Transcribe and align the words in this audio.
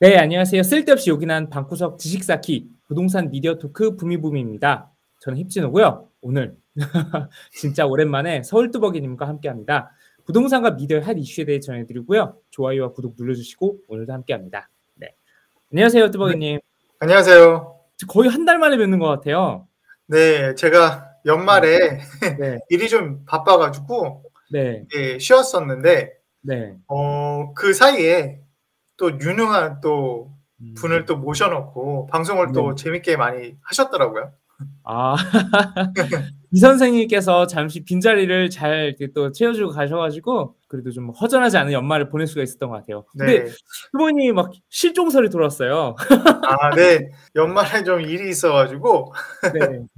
네, 0.00 0.16
안녕하세요. 0.16 0.62
쓸데없이 0.62 1.10
요긴한 1.10 1.50
방구석 1.50 1.98
지식 1.98 2.24
쌓기 2.24 2.70
부동산 2.88 3.30
미디어 3.30 3.56
토크 3.58 3.96
부미부미입니다. 3.96 4.90
저는 5.20 5.38
힙진호고요. 5.42 6.08
오늘 6.22 6.56
진짜 7.52 7.84
오랜만에 7.86 8.42
서울뚜벅이님과 8.42 9.28
함께합니다. 9.28 9.90
부동산과 10.24 10.70
미디어 10.76 11.00
핫 11.00 11.18
이슈에 11.18 11.44
대해 11.44 11.60
전해드리고요. 11.60 12.36
좋아요와 12.50 12.92
구독 12.92 13.14
눌러주시고 13.18 13.80
오늘도 13.88 14.12
함께합니다. 14.12 14.70
네, 14.94 15.14
안녕하세요, 15.72 16.10
뚜벅이님. 16.10 16.60
안녕하세요. 17.00 17.76
거의 18.08 18.30
한 18.30 18.46
달 18.46 18.58
만에 18.58 18.78
뵙는 18.78 18.98
것 18.98 19.06
같아요. 19.08 19.68
네, 20.06 20.54
제가 20.54 21.08
연말에 21.26 21.98
네, 22.38 22.58
일이 22.70 22.88
좀 22.88 23.22
바빠가지고 23.26 24.22
네, 24.50 24.84
예, 24.96 25.18
쉬었었는데 25.18 26.12
네. 26.40 26.74
어, 26.88 27.52
그 27.54 27.74
사이에 27.74 28.40
또 29.00 29.18
유능한 29.18 29.80
또 29.80 30.30
음. 30.60 30.74
분을 30.76 31.06
또 31.06 31.16
모셔놓고 31.16 32.08
방송을 32.08 32.52
또 32.52 32.74
네. 32.74 32.84
재밌게 32.84 33.16
많이 33.16 33.56
하셨더라고요. 33.62 34.30
아, 34.84 35.16
이 36.52 36.58
선생님께서 36.60 37.46
잠시 37.46 37.82
빈자리를 37.82 38.50
잘 38.50 38.94
또 39.14 39.32
채워주고 39.32 39.70
가셔가지고 39.70 40.54
그래도 40.68 40.90
좀 40.90 41.08
허전하지 41.08 41.56
않은 41.56 41.72
연말을 41.72 42.10
보낼 42.10 42.26
수가 42.26 42.42
있었던 42.42 42.68
것 42.68 42.76
같아요. 42.76 43.04
근데 43.16 43.44
네. 43.44 43.50
부모님이 43.92 44.32
막 44.32 44.52
실종설이 44.68 45.30
돌았어요. 45.30 45.96
아, 46.46 46.74
네. 46.76 47.10
연말에 47.34 47.82
좀 47.82 48.02
일이 48.02 48.28
있어가지고 48.28 49.14
네, 49.54 49.80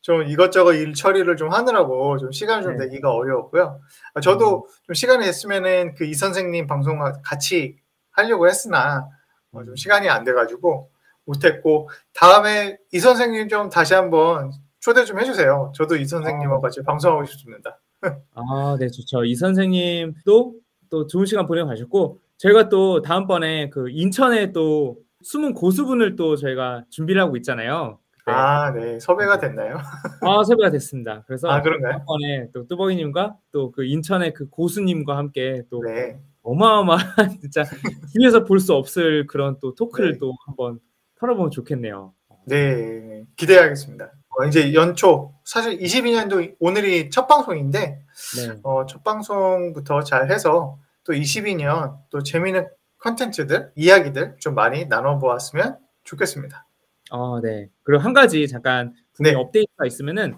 좀 0.00 0.22
이것저것 0.22 0.72
일 0.72 0.94
처리를 0.94 1.36
좀 1.36 1.52
하느라고 1.52 2.16
좀 2.16 2.32
시간을 2.32 2.62
좀 2.62 2.76
네. 2.78 2.86
내기가 2.86 3.12
어려웠고요. 3.12 3.78
아, 4.14 4.20
저도 4.22 4.66
좀 4.84 4.94
시간이 4.94 5.22
됐으면은 5.22 5.94
그 5.96 6.06
이 6.06 6.14
선생님 6.14 6.66
방송 6.66 6.98
같이 7.22 7.76
하려고 8.18 8.48
했으나 8.48 9.08
어, 9.52 9.64
좀 9.64 9.76
시간이 9.76 10.08
안 10.08 10.24
돼가지고 10.24 10.90
못했고 11.24 11.88
다음에 12.14 12.78
이 12.92 12.98
선생님 12.98 13.48
좀 13.48 13.68
다시 13.70 13.94
한번 13.94 14.50
초대 14.80 15.04
좀 15.04 15.20
해주세요. 15.20 15.72
저도 15.74 15.96
이 15.96 16.04
선생님하고 16.04 16.60
같이 16.60 16.82
방송하고 16.82 17.24
싶습니다. 17.26 17.78
아, 18.34 18.76
네, 18.78 18.88
좋죠. 18.88 19.24
이 19.24 19.34
선생님도 19.34 20.54
또 20.90 21.06
좋은 21.06 21.26
시간 21.26 21.46
보내고 21.46 21.68
가셨고 21.68 22.18
저희가 22.38 22.68
또 22.68 23.02
다음번에 23.02 23.70
그 23.70 23.90
인천에 23.90 24.52
또 24.52 24.96
숨은 25.22 25.54
고수분을 25.54 26.16
또 26.16 26.36
저희가 26.36 26.84
준비를 26.90 27.20
하고 27.20 27.36
있잖아요. 27.36 27.98
네. 28.26 28.32
아, 28.32 28.70
네. 28.72 29.00
섭외가 29.00 29.38
됐나요? 29.38 29.78
아, 30.22 30.44
섭외가 30.44 30.70
됐습니다. 30.70 31.24
그래서 31.26 31.48
아, 31.48 31.60
그런가요? 31.62 31.92
다음번에 31.92 32.48
또 32.52 32.66
뚜벅이님과 32.68 33.36
또 33.52 33.70
그 33.72 33.84
인천의 33.84 34.32
그 34.34 34.48
고수님과 34.48 35.16
함께 35.16 35.62
또 35.70 35.82
네. 35.84 36.18
어마어마한 36.52 37.38
진짜 37.40 37.64
TV에서 38.12 38.44
볼 38.44 38.58
수 38.60 38.74
없을 38.74 39.26
그런 39.26 39.58
또 39.60 39.74
토크를 39.74 40.12
네. 40.12 40.18
또 40.18 40.34
한번 40.46 40.80
털어보면 41.16 41.50
좋겠네요. 41.50 42.14
네. 42.46 43.24
기대하겠습니다. 43.36 44.12
어, 44.30 44.44
이제 44.46 44.72
연초 44.72 45.34
사실 45.44 45.78
22년도 45.78 46.56
오늘이 46.60 47.10
첫 47.10 47.26
방송인데 47.26 48.00
네. 48.36 48.60
어, 48.62 48.86
첫 48.86 49.02
방송부터 49.04 50.02
잘 50.02 50.30
해서 50.30 50.78
또 51.04 51.12
22년 51.12 51.96
또 52.10 52.22
재미있는 52.22 52.68
컨텐츠들, 52.98 53.72
이야기들 53.76 54.36
좀 54.40 54.54
많이 54.54 54.86
나눠보았으면 54.86 55.78
좋겠습니다. 56.04 56.66
아, 57.10 57.40
네. 57.42 57.68
그리고 57.82 58.02
한 58.02 58.12
가지 58.12 58.46
잠깐 58.48 58.92
네. 59.20 59.34
업데이트가 59.34 59.86
있으면은 59.86 60.34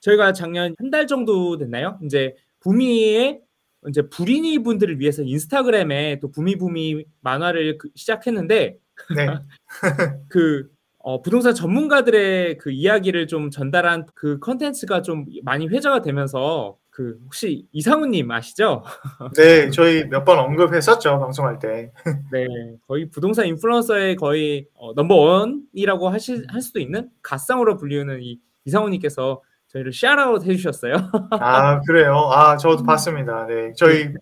저희가 0.00 0.32
작년 0.32 0.74
한 0.78 0.90
달 0.90 1.06
정도 1.06 1.56
됐나요? 1.58 1.98
이제 2.04 2.34
부미의 2.60 3.40
이제 3.88 4.02
불인이 4.08 4.62
분들을 4.62 4.98
위해서 5.00 5.22
인스타그램에 5.22 6.20
또 6.20 6.30
부미부미 6.30 7.04
만화를 7.20 7.78
그- 7.78 7.90
시작했는데 7.94 8.76
네. 9.14 9.26
그 10.28 10.70
어, 10.98 11.20
부동산 11.20 11.54
전문가들의 11.54 12.56
그 12.58 12.70
이야기를 12.70 13.26
좀 13.26 13.50
전달한 13.50 14.06
그 14.14 14.38
컨텐츠가 14.38 15.02
좀 15.02 15.26
많이 15.42 15.66
회자가 15.68 16.00
되면서 16.00 16.78
그 16.88 17.18
혹시 17.24 17.66
이상우님 17.72 18.30
아시죠? 18.30 18.84
네, 19.36 19.68
저희 19.70 20.04
몇 20.04 20.24
번 20.24 20.38
언급했었죠, 20.38 21.18
방송할 21.18 21.58
때. 21.58 21.92
네, 22.32 22.46
거의 22.86 23.10
부동산 23.10 23.46
인플루언서의 23.48 24.16
거의 24.16 24.66
어, 24.74 24.94
넘버 24.94 25.14
원이라고 25.14 26.08
하실 26.08 26.46
할 26.48 26.62
수도 26.62 26.78
있는 26.80 27.10
갓상으로 27.20 27.76
불리우는 27.76 28.22
이 28.22 28.38
이상우님께서 28.64 29.42
저희를 29.74 29.92
샤라웃 29.92 30.44
해주셨어요. 30.46 30.94
아, 31.40 31.80
그래요? 31.80 32.14
아, 32.32 32.56
저도 32.56 32.84
봤습니다. 32.84 33.46
네. 33.46 33.72
저희 33.76 34.12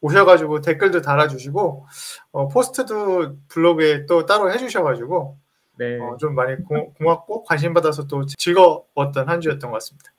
오셔가지고 0.00 0.60
댓글도 0.60 1.02
달아주시고, 1.02 1.86
어, 2.32 2.48
포스트도 2.48 3.36
블로그에 3.48 4.06
또 4.06 4.24
따로 4.24 4.50
해주셔가지고, 4.52 5.36
네, 5.78 5.98
어, 6.00 6.16
좀 6.18 6.34
많이 6.34 6.62
고, 6.62 6.92
고맙고 6.94 7.42
관심 7.44 7.74
받아서 7.74 8.06
또 8.06 8.24
즐거웠던 8.26 9.28
한 9.28 9.40
주였던 9.40 9.70
것 9.70 9.74
같습니다. 9.76 10.12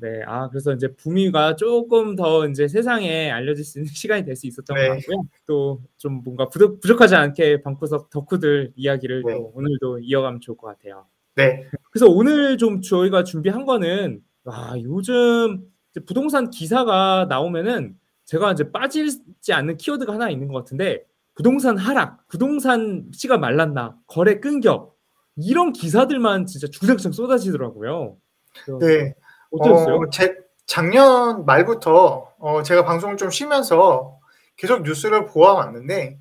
네, 0.00 0.22
아 0.28 0.48
그래서 0.48 0.72
이제 0.72 0.86
부미가 0.94 1.56
조금 1.56 2.14
더 2.14 2.46
이제 2.46 2.68
세상에 2.68 3.32
알려질 3.32 3.64
수 3.64 3.80
있는 3.80 3.90
시간이 3.92 4.24
될 4.24 4.36
수 4.36 4.46
있었던 4.46 4.76
네. 4.76 4.88
것 4.88 4.94
같고요. 4.96 5.22
또 5.46 5.80
좀 5.96 6.22
뭔가 6.22 6.48
부족, 6.48 6.80
부족하지 6.80 7.16
않게 7.16 7.62
방구석 7.62 8.08
덕후들 8.10 8.72
이야기를 8.76 9.24
네. 9.26 9.34
또 9.34 9.50
오늘도 9.54 9.98
이어가면 10.00 10.40
좋을 10.40 10.56
것 10.56 10.68
같아요. 10.68 11.06
네. 11.34 11.64
그래서 11.90 12.06
오늘 12.08 12.58
좀 12.58 12.80
저희가 12.80 13.24
준비한 13.24 13.64
거는 13.66 14.20
아 14.50 14.74
요즘 14.82 15.64
부동산 16.06 16.50
기사가 16.50 17.26
나오면은 17.28 17.98
제가 18.24 18.52
이제 18.52 18.70
빠지지 18.70 19.52
않는 19.52 19.76
키워드가 19.78 20.12
하나 20.12 20.28
있는 20.30 20.48
것 20.48 20.58
같은데 20.58 21.04
부동산 21.34 21.78
하락, 21.78 22.26
부동산 22.28 23.06
씨가 23.14 23.38
말랐나, 23.38 23.96
거래 24.06 24.40
끊겨 24.40 24.92
이런 25.36 25.72
기사들만 25.72 26.46
진짜 26.46 26.66
주력적 26.68 27.14
쏟아지더라고요. 27.14 28.16
네. 28.80 29.14
어떠셨어요? 29.52 29.96
어, 29.96 30.10
제, 30.10 30.36
작년 30.66 31.46
말부터 31.46 32.32
어, 32.38 32.62
제가 32.62 32.84
방송을 32.84 33.16
좀 33.16 33.30
쉬면서 33.30 34.18
계속 34.56 34.82
뉴스를 34.82 35.26
보아왔는데 35.26 36.18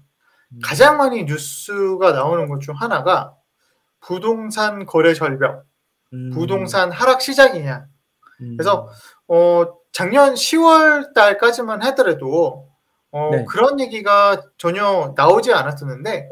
음. 0.53 0.59
가장 0.63 0.97
많이 0.97 1.23
뉴스가 1.25 2.11
나오는 2.13 2.47
것 2.47 2.59
중 2.59 2.75
하나가 2.75 3.35
부동산 3.99 4.85
거래 4.85 5.13
절벽, 5.13 5.65
음, 6.13 6.29
부동산 6.33 6.91
하락 6.91 7.21
시작이냐. 7.21 7.87
음, 8.41 8.55
그래서 8.57 8.89
어, 9.27 9.65
작년 9.91 10.33
10월 10.33 11.13
달까지만 11.13 11.81
하더라도 11.83 12.67
어, 13.11 13.29
네. 13.31 13.45
그런 13.45 13.79
얘기가 13.79 14.41
전혀 14.57 15.13
나오지 15.15 15.53
않았었는데 15.53 16.29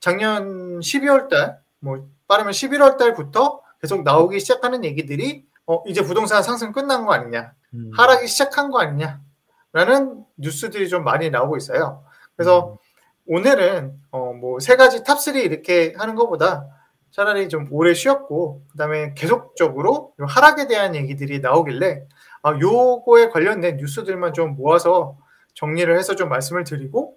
작년 0.00 0.80
12월 0.80 1.28
달, 1.28 1.58
뭐 1.80 2.06
빠르면 2.28 2.52
11월 2.52 2.96
달부터 2.96 3.60
계속 3.80 4.02
나오기 4.02 4.40
시작하는 4.40 4.84
얘기들이 4.84 5.44
어, 5.66 5.82
이제 5.86 6.02
부동산 6.02 6.42
상승 6.42 6.72
끝난 6.72 7.04
거 7.06 7.12
아니냐, 7.12 7.52
음, 7.74 7.90
하락이 7.96 8.26
시작한 8.26 8.70
거 8.70 8.80
아니냐라는 8.80 10.24
뉴스들이 10.36 10.88
좀 10.88 11.04
많이 11.04 11.30
나오고 11.30 11.56
있어요. 11.56 12.04
그래서 12.36 12.78
오늘은 13.26 13.92
어, 14.10 14.32
뭐 14.32 14.58
세 14.58 14.76
가지 14.76 15.02
top3 15.04 15.36
이렇게 15.36 15.94
하는 15.96 16.14
것보다 16.16 16.66
차라리 17.12 17.48
좀 17.48 17.68
오래 17.70 17.94
쉬었고 17.94 18.62
그다음에 18.72 19.12
계속적으로 19.14 20.14
요 20.18 20.24
하락에 20.26 20.66
대한 20.66 20.96
얘기들이 20.96 21.40
나오길래 21.40 22.06
아, 22.42 22.58
요거에 22.58 23.28
관련된 23.28 23.76
뉴스들만 23.76 24.32
좀 24.32 24.56
모아서 24.56 25.16
정리를 25.54 25.96
해서 25.96 26.16
좀 26.16 26.28
말씀을 26.30 26.64
드리고 26.64 27.16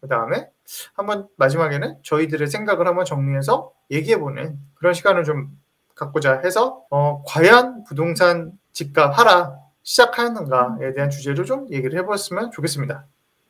그다음에 0.00 0.48
한번 0.94 1.28
마지막에는 1.36 1.98
저희들의 2.02 2.48
생각을 2.48 2.86
한번 2.86 3.04
정리해서 3.04 3.72
얘기해보는 3.90 4.58
그런 4.74 4.92
시간을 4.92 5.24
좀 5.24 5.56
갖고자 5.94 6.40
해서 6.40 6.82
어, 6.90 7.22
과연 7.26 7.84
부동산 7.84 8.52
집값 8.72 9.16
하락 9.16 9.58
시작하는가에 9.82 10.92
대한 10.92 11.08
주제로 11.08 11.44
좀 11.44 11.68
얘기를 11.70 11.98
해보았으면 12.00 12.50
좋겠습니다. 12.50 13.06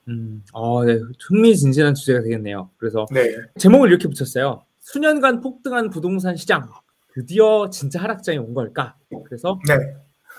음, 0.08 0.44
어, 0.52 0.84
네, 0.84 1.00
흥미진진한 1.26 1.94
주제가 1.94 2.22
되겠네요. 2.22 2.70
그래서 2.76 3.06
네, 3.10 3.34
제목을 3.58 3.88
이렇게 3.88 4.06
붙였어요. 4.06 4.62
수년간 4.86 5.40
폭등한 5.40 5.90
부동산 5.90 6.36
시장 6.36 6.70
드디어 7.12 7.68
진짜 7.70 8.00
하락장이 8.00 8.38
온 8.38 8.54
걸까? 8.54 8.96
그래서 9.24 9.58
네, 9.66 9.74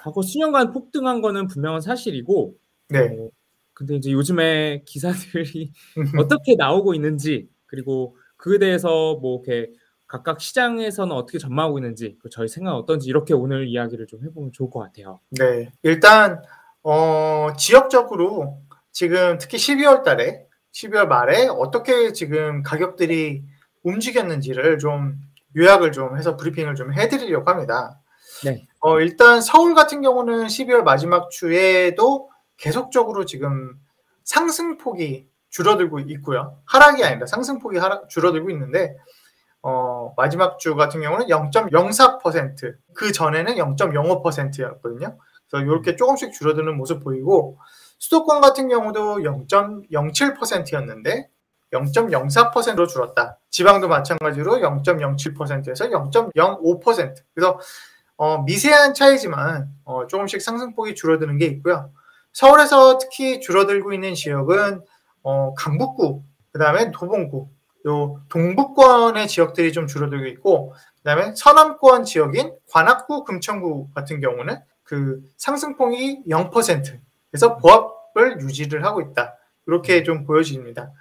과거 0.01 0.21
수년간 0.21 0.71
폭등한 0.71 1.19
거는 1.19 1.47
분명한 1.47 1.81
사실이고 1.81 2.55
네, 2.87 2.99
어, 2.99 3.29
근데 3.73 3.95
이제 3.95 4.13
요즘에 4.13 4.83
기사들이 4.85 5.73
어떻게 6.17 6.55
나오고 6.55 6.93
있는지 6.93 7.49
그리고 7.65 8.15
그에 8.37 8.57
대해서 8.57 9.15
뭐 9.15 9.43
이렇게 9.43 9.73
각각 10.07 10.39
시장에서는 10.39 11.13
어떻게 11.13 11.39
전망하고 11.39 11.79
있는지 11.79 12.17
그 12.21 12.29
저희 12.29 12.47
생각 12.47 12.73
어떤지 12.75 13.09
이렇게 13.09 13.33
오늘 13.33 13.67
이야기를 13.67 14.07
좀 14.07 14.23
해보면 14.23 14.53
좋을 14.53 14.69
것 14.69 14.79
같아요. 14.79 15.19
네, 15.31 15.73
일단 15.83 16.41
어, 16.83 17.49
지역적으로 17.57 18.61
지금 18.93 19.37
특히 19.39 19.57
12월 19.57 20.03
달에 20.03 20.47
12월 20.71 21.07
말에 21.07 21.47
어떻게 21.47 22.13
지금 22.13 22.63
가격들이 22.63 23.56
움직였는지를 23.83 24.79
좀 24.79 25.15
요약을 25.55 25.91
좀 25.91 26.17
해서 26.17 26.37
브리핑을 26.37 26.75
좀 26.75 26.93
해드리려고 26.93 27.49
합니다. 27.49 27.99
네. 28.43 28.67
어, 28.79 28.99
일단 28.99 29.41
서울 29.41 29.73
같은 29.73 30.01
경우는 30.01 30.47
12월 30.47 30.83
마지막 30.83 31.29
주에도 31.29 32.29
계속적으로 32.57 33.25
지금 33.25 33.75
상승폭이 34.23 35.27
줄어들고 35.49 35.99
있고요. 35.99 36.59
하락이 36.65 37.03
아니라 37.03 37.25
상승폭이 37.25 37.77
하락, 37.77 38.09
줄어들고 38.09 38.49
있는데 38.51 38.95
어, 39.61 40.13
마지막 40.15 40.59
주 40.59 40.75
같은 40.75 41.01
경우는 41.01 41.27
0.04%, 41.27 42.75
그 42.93 43.11
전에는 43.11 43.55
0.05%였거든요. 43.55 45.17
그래서 45.49 45.65
이렇게 45.65 45.95
조금씩 45.95 46.33
줄어드는 46.33 46.77
모습 46.77 47.03
보이고 47.03 47.57
수도권 47.99 48.41
같은 48.41 48.67
경우도 48.67 49.19
0.07%였는데 49.19 51.29
0.04%로 51.85 52.87
줄었다. 52.87 53.39
지방도 53.49 53.87
마찬가지로 53.87 54.57
0.07%에서 54.57 55.89
0.05%. 55.89 57.15
그래서 57.33 57.59
어, 58.17 58.43
미세한 58.43 58.93
차이지만 58.93 59.69
어, 59.83 60.07
조금씩 60.07 60.41
상승폭이 60.41 60.95
줄어드는 60.95 61.37
게 61.37 61.45
있고요. 61.45 61.91
서울에서 62.33 62.97
특히 62.97 63.39
줄어들고 63.39 63.93
있는 63.93 64.13
지역은 64.13 64.81
어, 65.23 65.53
강북구, 65.55 66.23
그 66.51 66.59
다음에 66.59 66.91
도봉구, 66.91 67.49
요 67.87 68.21
동북권의 68.29 69.27
지역들이 69.27 69.71
좀 69.73 69.87
줄어들고 69.87 70.25
있고, 70.27 70.73
그 70.97 71.03
다음에 71.03 71.33
서남권 71.35 72.05
지역인 72.05 72.53
관악구, 72.69 73.23
금천구 73.23 73.89
같은 73.93 74.19
경우는 74.19 74.59
그 74.83 75.21
상승폭이 75.37 76.23
0%. 76.29 76.99
그래서 77.29 77.57
보합을 77.57 78.41
유지를 78.41 78.85
하고 78.85 79.01
있다. 79.01 79.35
이렇게 79.67 80.03
좀 80.03 80.25
보여집니다. 80.25 80.91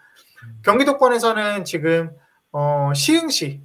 경기도권에서는 0.62 1.64
지금 1.64 2.10
어, 2.52 2.92
시흥시 2.94 3.62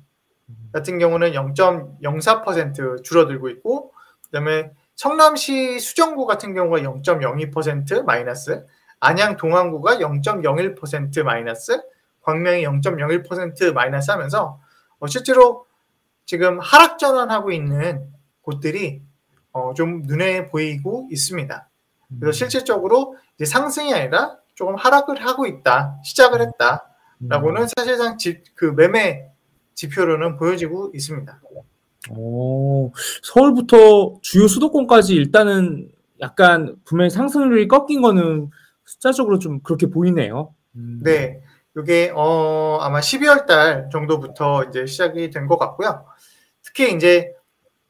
같은 0.72 1.00
경우는 1.00 1.32
0.04% 1.34 3.04
줄어들고 3.04 3.50
있고 3.50 3.94
그다음에 4.26 4.72
성남시 4.96 5.80
수정구 5.80 6.26
같은 6.26 6.54
경우가 6.54 6.80
0.02% 6.80 8.04
마이너스, 8.04 8.66
안양 9.00 9.38
동안구가 9.38 9.96
0.01% 9.96 11.24
마이너스, 11.24 11.82
광명이 12.22 12.64
0.01% 12.64 13.74
마이너스 13.74 14.12
하면서 14.12 14.60
어, 15.00 15.08
실제로 15.08 15.66
지금 16.26 16.60
하락 16.60 17.00
전환하고 17.00 17.52
있는 17.52 18.08
곳들이 18.42 19.02
어, 19.52 19.74
좀 19.74 20.04
눈에 20.04 20.46
보이고 20.46 21.08
있습니다. 21.12 21.70
그래서 22.20 22.38
실질적으로 22.38 23.18
이제 23.36 23.46
상승이 23.46 23.94
아니라 23.94 24.38
조금 24.62 24.76
하락을 24.76 25.26
하고 25.26 25.48
있다, 25.48 25.98
시작을 26.04 26.40
했다라고는 26.40 27.68
사실상 27.76 28.16
지, 28.20 28.44
그 28.54 28.66
매매 28.66 29.26
지표로는 29.74 30.38
보여지고 30.38 30.92
있습니다. 30.94 31.42
오, 32.12 32.92
서울부터 33.24 34.20
주요 34.22 34.48
수도권까지 34.48 35.16
일단은 35.16 35.90
약간 36.20 36.76
분명히 36.86 37.10
상승률이 37.10 37.68
꺾인 37.68 38.04
거는 38.04 38.52
숫자적으로 38.86 39.40
좀 39.40 39.62
그렇게 39.62 39.88
보이네요. 39.88 40.54
음. 40.76 41.00
네. 41.04 41.42
이게 41.76 42.12
어 42.14 42.78
아마 42.82 43.00
12월 43.00 43.48
달 43.48 43.90
정도부터 43.92 44.66
이제 44.66 44.86
시작이 44.86 45.32
된 45.32 45.48
것 45.48 45.58
같고요. 45.58 46.06
특히 46.62 46.94
이제 46.94 47.34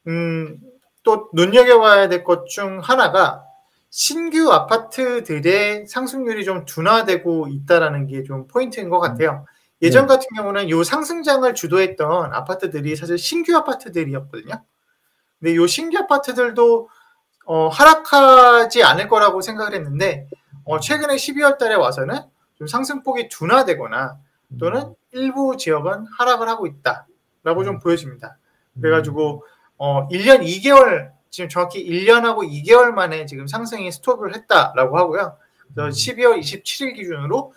음 0.06 0.58
또 1.04 1.28
눈여겨봐야 1.34 2.08
될 2.08 2.22
것 2.24 2.44
중 2.46 2.78
하나가 2.80 3.44
신규 3.94 4.50
아파트들의 4.50 5.86
상승률이 5.86 6.46
좀 6.46 6.64
둔화되고 6.64 7.48
있다라는 7.48 8.06
게 8.06 8.24
좀 8.24 8.46
포인트인 8.48 8.88
것 8.88 9.00
같아요. 9.00 9.44
예전 9.82 10.06
네. 10.06 10.14
같은 10.14 10.28
경우는 10.34 10.70
요 10.70 10.82
상승장을 10.82 11.52
주도했던 11.54 12.32
아파트들이 12.32 12.96
사실 12.96 13.18
신규 13.18 13.54
아파트들이었거든요. 13.54 14.64
근데 15.38 15.56
요 15.56 15.66
신규 15.66 15.98
아파트들도 15.98 16.88
어, 17.44 17.68
하락하지 17.68 18.82
않을 18.82 19.08
거라고 19.08 19.42
생각을 19.42 19.74
했는데 19.74 20.26
어, 20.64 20.80
최근에 20.80 21.16
12월 21.16 21.58
달에 21.58 21.74
와서는 21.74 22.18
좀 22.56 22.66
상승폭이 22.66 23.28
둔화되거나 23.28 24.16
또는 24.58 24.94
일부 25.10 25.58
지역은 25.58 26.06
하락을 26.16 26.48
하고 26.48 26.66
있다라고 26.66 27.64
좀 27.64 27.78
보여집니다. 27.78 28.38
그래가지고 28.80 29.44
어, 29.76 30.08
1년 30.08 30.42
2개월 30.46 31.11
지금 31.32 31.48
정확히 31.48 31.82
1년하고 31.84 32.46
2개월 32.46 32.90
만에 32.90 33.24
지금 33.24 33.46
상승이 33.46 33.90
스톱을 33.90 34.36
했다라고 34.36 34.98
하고요. 34.98 35.38
그래서 35.74 35.88
12월 35.88 36.38
27일 36.38 36.94
기준으로 36.94 37.54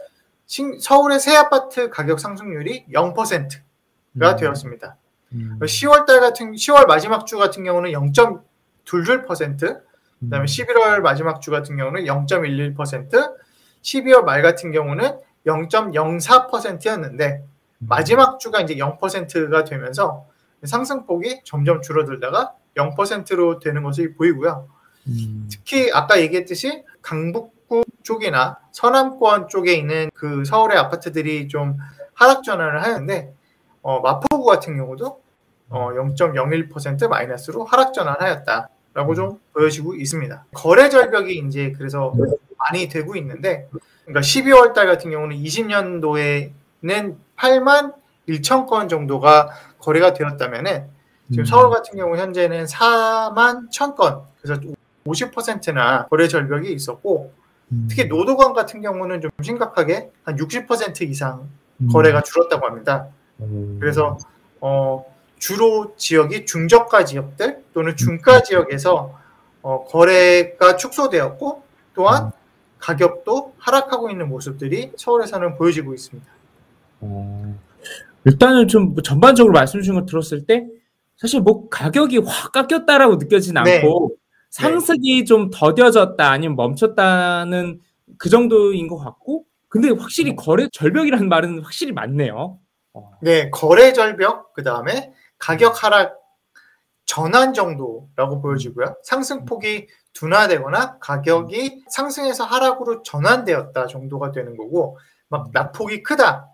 서울의 0.80 1.19
새 1.19 1.36
아파트 1.36 1.89
가격 1.89 2.22
상승률이 2.22 2.86
0%가 2.94 4.31
음. 4.31 4.36
되었습니다. 4.38 4.95
음. 5.33 5.60
10월 5.60 6.06
달 6.06 6.22
같은 6.22 6.54
10월 6.54 6.88
마지막 6.88 7.25
주 7.25 7.38
같은 7.38 7.66
경우는 7.66 7.92
0.22%, 7.92 9.81
그다음에 10.21 10.45
11월 10.45 10.98
음. 11.00 11.04
마지막 11.04 11.42
주 11.42 11.51
같은 11.51 11.75
경우는 11.75 12.06
0.11%, 12.06 13.36
12월 13.81 14.24
말 14.24 14.42
같은 14.42 14.71
경우는 14.71 15.19
0.04%였는데 15.45 17.44
음. 17.80 17.88
마지막 17.89 18.39
주가 18.39 18.62
이제 18.62 18.75
0%가 18.75 19.66
되면서 19.66 20.25
상승폭이 20.63 21.42
점점 21.44 21.81
줄어들다가 21.81 22.54
0%로 22.75 23.60
되는 23.60 23.83
것이 23.83 24.13
보이고요. 24.13 24.68
음. 25.07 25.48
특히 25.51 25.92
아까 25.94 26.19
얘기했듯이 26.19 26.83
강북 27.01 27.56
쪽이나 28.04 28.60
서남권 28.72 29.48
쪽에 29.48 29.74
있는 29.74 30.10
그 30.13 30.45
서울의 30.45 30.77
아파트들이 30.77 31.48
좀 31.48 31.77
하락 32.13 32.44
전환을 32.44 32.83
하는데 32.83 33.33
어, 33.81 34.00
마포구 34.00 34.45
같은 34.45 34.77
경우도 34.77 35.22
어, 35.69 35.89
0.01% 35.94 37.07
마이너스로 37.07 37.66
하락 37.66 37.94
전환하였다라고 37.94 39.16
좀 39.16 39.39
보여지고 39.54 39.95
있습니다. 39.95 40.45
거래 40.54 40.89
절벽이 40.89 41.38
이제 41.48 41.74
그래서 41.78 42.13
많이 42.57 42.88
되고 42.88 43.16
있는데 43.16 43.68
그러니까 44.06 44.21
12월 44.21 44.74
달 44.74 44.88
같은 44.88 45.12
경우는 45.12 45.38
20년도에는 45.38 47.16
8만 47.36 47.94
1천 48.28 48.68
건 48.68 48.88
정도가 48.88 49.50
거래가 49.80 50.14
되었다면은 50.14 50.94
지금 51.30 51.44
음. 51.44 51.46
서울 51.46 51.70
같은 51.70 51.98
경우 51.98 52.16
현재는 52.18 52.66
4만 52.66 53.70
1천 53.70 53.96
건 53.96 54.22
그래서 54.42 54.62
50%나 55.06 56.08
거래 56.08 56.28
절벽이 56.28 56.72
있었고 56.72 57.34
음. 57.72 57.88
특히 57.90 58.06
노도관 58.06 58.54
같은 58.54 58.82
경우는 58.82 59.22
좀 59.22 59.32
심각하게 59.42 60.12
한 60.24 60.36
60% 60.36 61.02
이상 61.10 61.50
음. 61.82 61.90
거래가 61.90 62.22
줄었다고 62.22 62.66
합니다. 62.66 63.08
그래서 63.80 64.18
어, 64.62 65.06
주로 65.38 65.94
지역이 65.98 66.46
중저가 66.46 67.06
지역들 67.06 67.64
또는 67.74 67.92
음. 67.92 67.96
중가 67.96 68.44
지역에서 68.44 69.14
어, 69.62 69.84
거래가 69.86 70.76
축소되었고 70.78 71.64
또한 71.96 72.32
가격도 72.80 73.56
하락하고 73.58 74.10
있는 74.12 74.30
모습들이 74.30 74.92
서울에서는 74.96 75.58
보여지고 75.58 75.94
있습니다. 75.94 76.30
어, 77.02 77.56
일단은 78.26 78.68
좀뭐 78.68 79.02
전반적으로 79.04 79.54
말씀 79.54 79.80
주신 79.80 79.96
걸 79.96 80.06
들었을 80.06 80.46
때 80.46 80.68
사실 81.18 81.42
뭐 81.42 81.69
가격이 81.69 82.19
확 82.19 82.52
깎였다라고 82.52 83.16
느껴지진 83.16 83.56
네. 83.64 83.78
않고 83.78 84.10
네. 84.12 84.16
상승이 84.50 85.19
네. 85.19 85.24
좀 85.24 85.50
더뎌졌다 85.50 86.30
아니면 86.30 86.56
멈췄다는 86.56 87.81
그 88.18 88.30
정도인 88.30 88.88
것 88.88 88.98
같고 88.98 89.45
근데 89.68 89.90
확실히 89.90 90.31
음. 90.31 90.36
거래 90.36 90.68
절벽이라는 90.72 91.28
말은 91.28 91.62
확실히 91.62 91.92
맞네요. 91.92 92.60
어. 92.94 93.12
네, 93.22 93.50
거래 93.50 93.94
절벽 93.94 94.54
그 94.54 94.64
다음에 94.64 95.14
가격 95.38 95.84
하락 95.84 96.18
전환 97.06 97.54
정도라고 97.54 98.42
보여지고요. 98.42 98.95
상승폭이 99.04 99.88
둔화되거나 100.14 101.00
가격이 101.00 101.84
상승에서 101.90 102.45
하락으로 102.45 103.04
전환되었다 103.04 103.88
정도가 103.88 104.31
되는 104.31 104.56
거고 104.56 104.98
막 105.28 105.48
음. 105.48 105.52
낙폭이 105.54 106.04
크다 106.04 106.50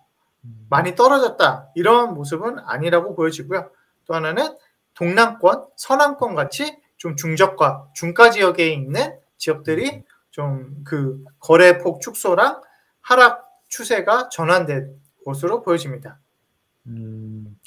음. 0.45 0.65
많이 0.69 0.95
떨어졌다 0.95 1.69
이런 1.75 2.13
모습은 2.15 2.59
아니라고 2.65 3.15
보여지고요. 3.15 3.69
또 4.05 4.13
하나는 4.13 4.57
동남권, 4.93 5.65
서남권 5.75 6.35
같이 6.35 6.77
좀 6.97 7.15
중저가, 7.15 7.89
중가 7.95 8.29
지역에 8.29 8.71
있는 8.71 9.17
지역들이 9.37 10.03
좀 10.31 10.71
그 10.83 11.23
거래폭 11.39 12.01
축소랑 12.01 12.61
하락 13.01 13.45
추세가 13.67 14.29
전환된 14.29 14.95
것으로 15.25 15.61
보여집니다. 15.61 16.19
음, 16.87 17.57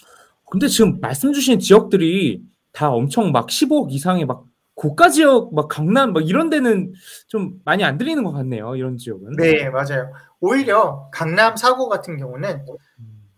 근데 0.51 0.69
지금 0.69 1.01
말씀 1.01 1.33
주신 1.33 1.59
지역들이 1.59 2.43
다 2.73 2.91
엄청 2.91 3.33
막 3.33 3.47
15억 3.47 3.93
이상의 3.93 4.27
막 4.27 4.45
고가 4.75 5.09
지역 5.09 5.55
막 5.55 5.69
강남 5.69 6.13
막 6.13 6.29
이런 6.29 6.51
데는 6.51 6.93
좀 7.29 7.61
많이 7.65 7.85
안 7.85 7.97
들리는 7.97 8.23
것 8.25 8.33
같네요. 8.33 8.75
이런 8.75 8.97
지역은. 8.97 9.37
네, 9.37 9.71
맞아요. 9.71 10.13
오히려 10.41 11.09
강남 11.13 11.57
사고 11.57 11.89
같은 11.89 12.17
경우는 12.17 12.67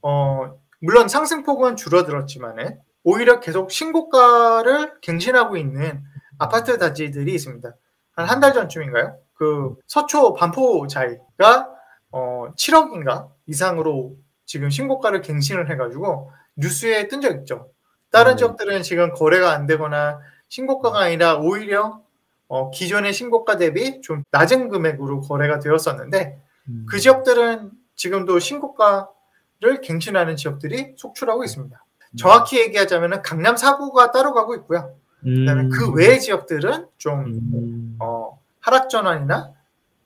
어 0.03 0.59
물론 0.81 1.09
상승폭은 1.09 1.77
줄어들었지만은 1.77 2.79
오히려 3.07 3.39
계속 3.39 3.71
신고가를 3.71 4.95
갱신하고 5.01 5.57
있는 5.57 6.03
아파트 6.39 6.77
단지들이 6.77 7.33
있습니다. 7.35 7.73
한 8.17 8.27
한 8.27 8.41
달 8.41 8.53
전쯤인가요? 8.53 9.17
그 9.35 9.77
서초 9.87 10.35
반포 10.35 10.89
자이가 10.89 11.69
어 12.11 12.49
7억인가 12.57 13.29
이상으로 13.47 14.17
지금 14.45 14.71
신고가를 14.71 15.21
갱신을 15.21 15.71
해가지고 15.71 16.33
뉴스에 16.57 17.07
뜬 17.07 17.21
적 17.21 17.33
있죠. 17.39 17.71
다른 18.11 18.33
음. 18.33 18.37
지역들은 18.39 18.83
지금 18.83 19.13
거래가 19.13 19.53
안 19.53 19.67
되거나 19.67 20.19
신고가가 20.49 20.99
아니라 20.99 21.37
오히려 21.37 22.01
어, 22.49 22.71
기존의 22.73 23.13
신고가 23.13 23.57
대비 23.57 24.01
좀 24.01 24.25
낮은 24.33 24.69
금액으로 24.69 25.21
거래가 25.21 25.61
되었었는데 25.61 26.41
음. 26.69 26.87
그 26.89 26.99
지역들은 26.99 27.71
지금도 27.95 28.41
신고가를 28.41 29.81
갱신하는 29.83 30.35
지역들이 30.37 30.95
속출하고 30.97 31.45
있습니다. 31.45 31.85
정확히 32.17 32.61
얘기하자면 32.61 33.23
강남 33.23 33.57
사구가 33.57 34.13
따로 34.13 34.33
가고 34.33 34.55
있고요. 34.57 34.95
그다음에 35.23 35.63
음. 35.63 35.71
그 35.71 35.93
외의 35.93 36.21
지역들은 36.21 36.87
좀 36.99 37.25
음. 37.25 37.97
어, 38.01 38.39
하락 38.61 38.89
전환이나 38.89 39.51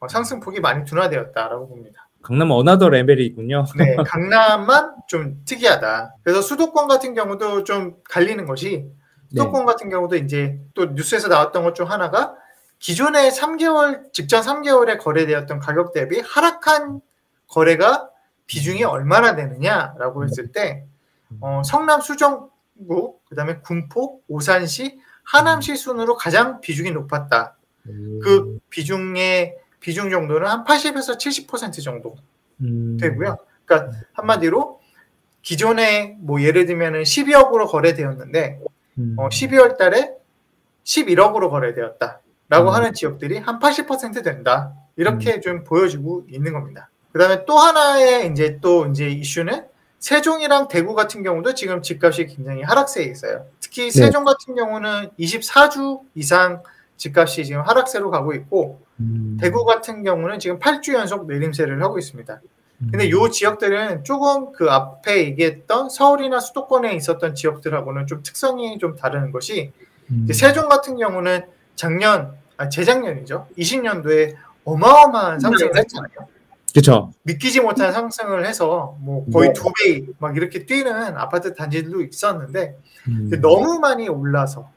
어, 0.01 0.09
상승폭이 0.09 0.61
많이 0.61 0.85
둔화되었다라고 0.85 1.69
봅니다. 1.69 2.09
강남 2.23 2.51
another 2.51 2.89
level이 2.89 3.25
있군요. 3.27 3.65
네, 3.77 3.97
강남만 4.07 4.95
좀 5.09 5.43
특이하다. 5.45 6.17
그래서 6.23 6.43
수도권 6.43 6.89
같은 6.89 7.15
경우도 7.15 7.65
좀 7.65 7.97
갈리는 8.05 8.45
것이 8.47 8.87
네. 9.33 9.41
수도권 9.41 9.65
같은 9.67 9.89
경우도 9.91 10.17
이제 10.17 10.59
또 10.75 10.87
뉴스에서 10.87 11.29
나왔던 11.29 11.63
것 11.65 11.75
중 11.75 11.91
하나가 11.91 12.35
기존에 12.79 13.29
3개월 13.29 14.13
직전 14.13 14.43
3개월에 14.43 14.99
거래되었던 14.99 15.61
가격 15.61 15.93
대비 15.93 16.21
하락한 16.21 17.01
거래가 17.47 18.09
비중이 18.47 18.85
얼마나 18.85 19.37
되느냐라고 19.37 20.25
했을 20.25 20.51
때 20.51 20.85
어, 21.41 21.63
성남 21.65 22.01
수정구 22.01 23.19
그다음에 23.29 23.59
군포 23.59 24.23
오산시 24.29 24.99
하남시 25.25 25.77
순으로 25.77 26.17
가장 26.17 26.61
비중이 26.61 26.91
높았다. 26.91 27.57
그 28.23 28.59
비중의 28.69 29.57
비중 29.81 30.11
정도는 30.11 30.47
한 30.47 30.65
80에서 30.65 31.17
70% 31.17 31.83
정도 31.83 32.17
음. 32.61 32.97
되고요. 33.01 33.39
그러니까 33.65 33.97
한마디로 34.13 34.81
기존에 35.43 36.17
뭐 36.21 36.43
예를 36.43 36.67
들면은 36.67 37.03
12억으로 37.03 37.69
거래되었는데 37.69 38.61
음. 38.99 39.17
어, 39.19 39.29
12월 39.29 39.79
달에 39.79 40.13
11억으로 40.85 41.51
거래되었다라고 41.51 42.69
음. 42.69 42.69
하는 42.69 42.93
지역들이 42.93 43.39
한 43.39 43.59
80% 43.59 44.23
된다. 44.23 44.75
이렇게 44.97 45.41
좀 45.41 45.65
보여지고 45.65 46.27
있는 46.29 46.53
겁니다. 46.53 46.91
그다음에 47.13 47.45
또 47.47 47.57
하나의 47.57 48.31
이제 48.31 48.59
또 48.61 48.87
이제 48.87 49.09
이슈는 49.09 49.67
세종이랑 50.01 50.69
대구 50.69 50.95
같은 50.95 51.23
경우도 51.23 51.55
지금 51.55 51.83
집값이 51.83 52.27
굉장히 52.27 52.63
하락세에 52.63 53.05
있어요. 53.05 53.47
특히 53.61 53.91
세종 53.91 54.25
같은 54.25 54.55
경우는 54.55 55.11
24주 55.19 56.01
이상 56.15 56.63
집값이 56.97 57.45
지금 57.45 57.61
하락세로 57.63 58.11
가고 58.11 58.33
있고 58.33 58.81
음. 58.99 59.37
대구 59.41 59.65
같은 59.65 60.03
경우는 60.03 60.39
지금 60.39 60.59
8주 60.59 60.95
연속 60.95 61.27
내림세를 61.27 61.83
하고 61.83 61.99
있습니다. 61.99 62.41
근데 62.91 63.07
음. 63.07 63.11
요 63.11 63.29
지역들은 63.29 64.05
조금 64.05 64.53
그 64.53 64.71
앞에 64.71 65.19
얘기했던 65.19 65.91
서울이나 65.91 66.41
수도권에 66.41 66.95
있었던 66.95 67.35
지역들하고는 67.35 68.07
좀 68.07 68.23
특성이 68.23 68.79
좀 68.79 68.97
다른 68.97 69.31
것이 69.33 69.73
음. 70.11 70.27
세종 70.33 70.69
같은 70.71 70.97
경우는 70.97 71.45
작년, 71.77 72.33
아, 72.57 72.71
재작년이죠. 72.71 73.49
20년도에 73.59 74.35
어마어마한 74.65 75.41
상승을 75.41 75.77
했잖아요. 75.77 76.40
그렇죠. 76.73 77.13
믿기지 77.23 77.61
못한 77.61 77.93
상승을 77.93 78.47
해서 78.47 78.97
뭐 79.01 79.27
거의 79.33 79.49
네. 79.49 79.53
두배 79.55 80.13
막 80.19 80.37
이렇게 80.37 80.67
뛰는 80.67 81.17
아파트 81.17 81.55
단지들도 81.55 82.03
있었는데 82.03 82.77
음. 83.09 83.29
근데 83.31 83.37
너무 83.39 83.79
많이 83.79 84.09
올라서 84.09 84.71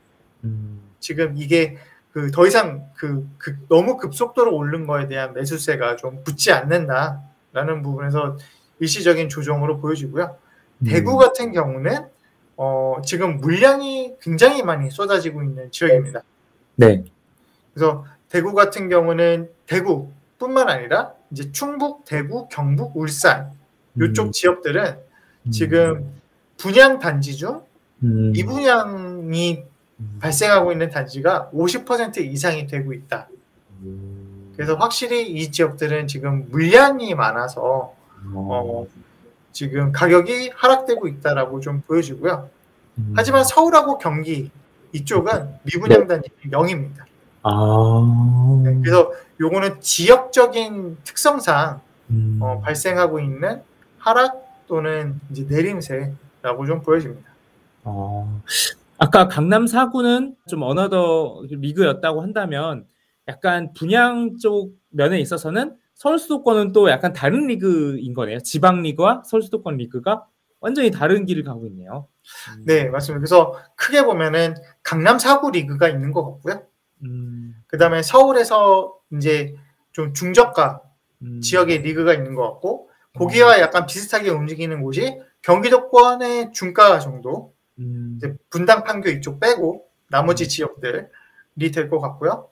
음. 0.44 0.82
지금 1.00 1.34
이게 1.38 1.78
그 2.14 2.30
더 2.32 2.46
이상 2.46 2.88
그, 2.96 3.28
그 3.40 3.58
너무 3.68 3.98
급속도로 3.98 4.56
오른 4.56 4.86
거에 4.86 5.08
대한 5.08 5.34
매수세가 5.34 5.96
좀 5.96 6.24
붙지 6.24 6.52
않는다라는 6.52 7.82
부분에서 7.82 8.38
일시적인 8.80 9.30
조정으로 9.30 9.80
보여지고요. 9.80 10.38
음. 10.80 10.86
대구 10.86 11.18
같은 11.18 11.52
경우는 11.52 12.06
어, 12.56 12.98
지금 13.04 13.38
물량이 13.38 14.18
굉장히 14.22 14.62
많이 14.62 14.92
쏟아지고 14.92 15.42
있는 15.42 15.72
지역입니다. 15.72 16.22
네. 16.76 17.04
그래서 17.74 18.06
대구 18.30 18.54
같은 18.54 18.90
경우는 18.90 19.50
대구 19.66 20.12
뿐만 20.44 20.68
아니라 20.70 21.14
이제 21.32 21.52
충북, 21.54 22.04
대구, 22.04 22.50
경북, 22.50 22.98
울산 22.98 23.52
이쪽 24.02 24.28
음. 24.28 24.32
지역들은 24.32 24.98
음. 25.46 25.52
지금 25.52 26.14
분양 26.58 27.00
단지 27.00 27.38
중 27.38 27.62
음. 28.04 28.34
미분양이 28.34 29.64
음. 30.00 30.18
발생하고 30.20 30.74
있는 30.74 30.90
단지가 30.90 31.50
50% 31.54 32.18
이상이 32.18 32.68
되고 32.68 32.92
있다. 32.92 33.30
그래서 34.56 34.76
확실히 34.76 35.30
이 35.32 35.52
지역들은 35.52 36.08
지금 36.08 36.50
물량이 36.50 37.16
많아서 37.16 37.94
어, 38.34 38.86
지금 39.52 39.92
가격이 39.92 40.52
하락되고 40.56 41.08
있다라고 41.08 41.62
좀 41.62 41.82
보여지고요. 41.88 42.50
음. 42.98 43.14
하지만 43.16 43.44
서울하고 43.46 43.98
경기 43.98 44.52
이쪽은 44.92 45.60
미분양 45.64 46.06
단지 46.08 46.30
0입니다. 46.52 47.06
아. 47.44 48.62
네, 48.64 48.78
그래서 48.82 49.12
요거는 49.44 49.82
지역적인 49.82 50.98
특성상 51.04 51.82
음. 52.12 52.40
어, 52.42 52.62
발생하고 52.62 53.20
있는 53.20 53.62
하락 53.98 54.66
또는 54.68 55.20
이제 55.32 55.46
내림세라고 55.50 56.66
좀 56.66 56.82
보여집니다. 56.82 57.30
어, 57.84 58.42
아까 58.98 59.28
강남 59.28 59.66
4구는 59.66 60.36
좀 60.48 60.62
another 60.64 61.44
league였다고 61.50 62.22
한다면 62.22 62.86
약간 63.28 63.74
분양 63.74 64.38
쪽 64.38 64.76
면에 64.90 65.20
있어서는 65.20 65.76
서울 65.94 66.20
수도권은 66.20 66.72
또 66.72 66.90
약간 66.90 67.12
다른 67.12 67.48
리그인 67.48 68.14
거네요. 68.14 68.40
지방 68.40 68.82
리그와 68.82 69.24
서울 69.26 69.44
수도권 69.44 69.78
리그가 69.78 70.26
완전히 70.62 70.92
다른 70.92 71.26
길을 71.26 71.44
가고 71.44 71.68
있네요. 71.68 72.08
음. 72.58 72.64
네, 72.66 72.86
맞습니다. 72.86 73.20
그래서 73.20 73.60
크게 73.76 74.04
보면은 74.04 74.56
강남 74.82 75.18
4구 75.18 75.52
리그가 75.52 75.90
있는 75.90 76.14
것 76.14 76.24
같고요. 76.24 76.64
음, 77.04 77.43
그 77.74 77.80
다음에 77.80 78.04
서울에서 78.04 79.00
이제 79.14 79.56
좀 79.94 80.14
중저가 80.14 80.84
음. 81.24 81.42
지역의 81.42 81.80
리그가 81.80 82.14
있는 82.14 82.36
것 82.36 82.44
같고 82.44 82.92
거기와 83.18 83.60
약간 83.60 83.88
비슷하게 83.88 84.30
움직이는 84.30 84.84
곳이 84.84 85.20
경기도권의 85.42 86.52
중가 86.54 87.00
정도 87.00 87.56
음, 87.80 88.14
이제 88.18 88.36
분당 88.52 88.84
판교 88.84 89.10
이쪽 89.10 89.40
빼고 89.40 89.88
나머지 90.12 90.48
지역들이 90.48 91.72
될 91.74 91.90
것 91.90 92.00
같고요. 92.00 92.50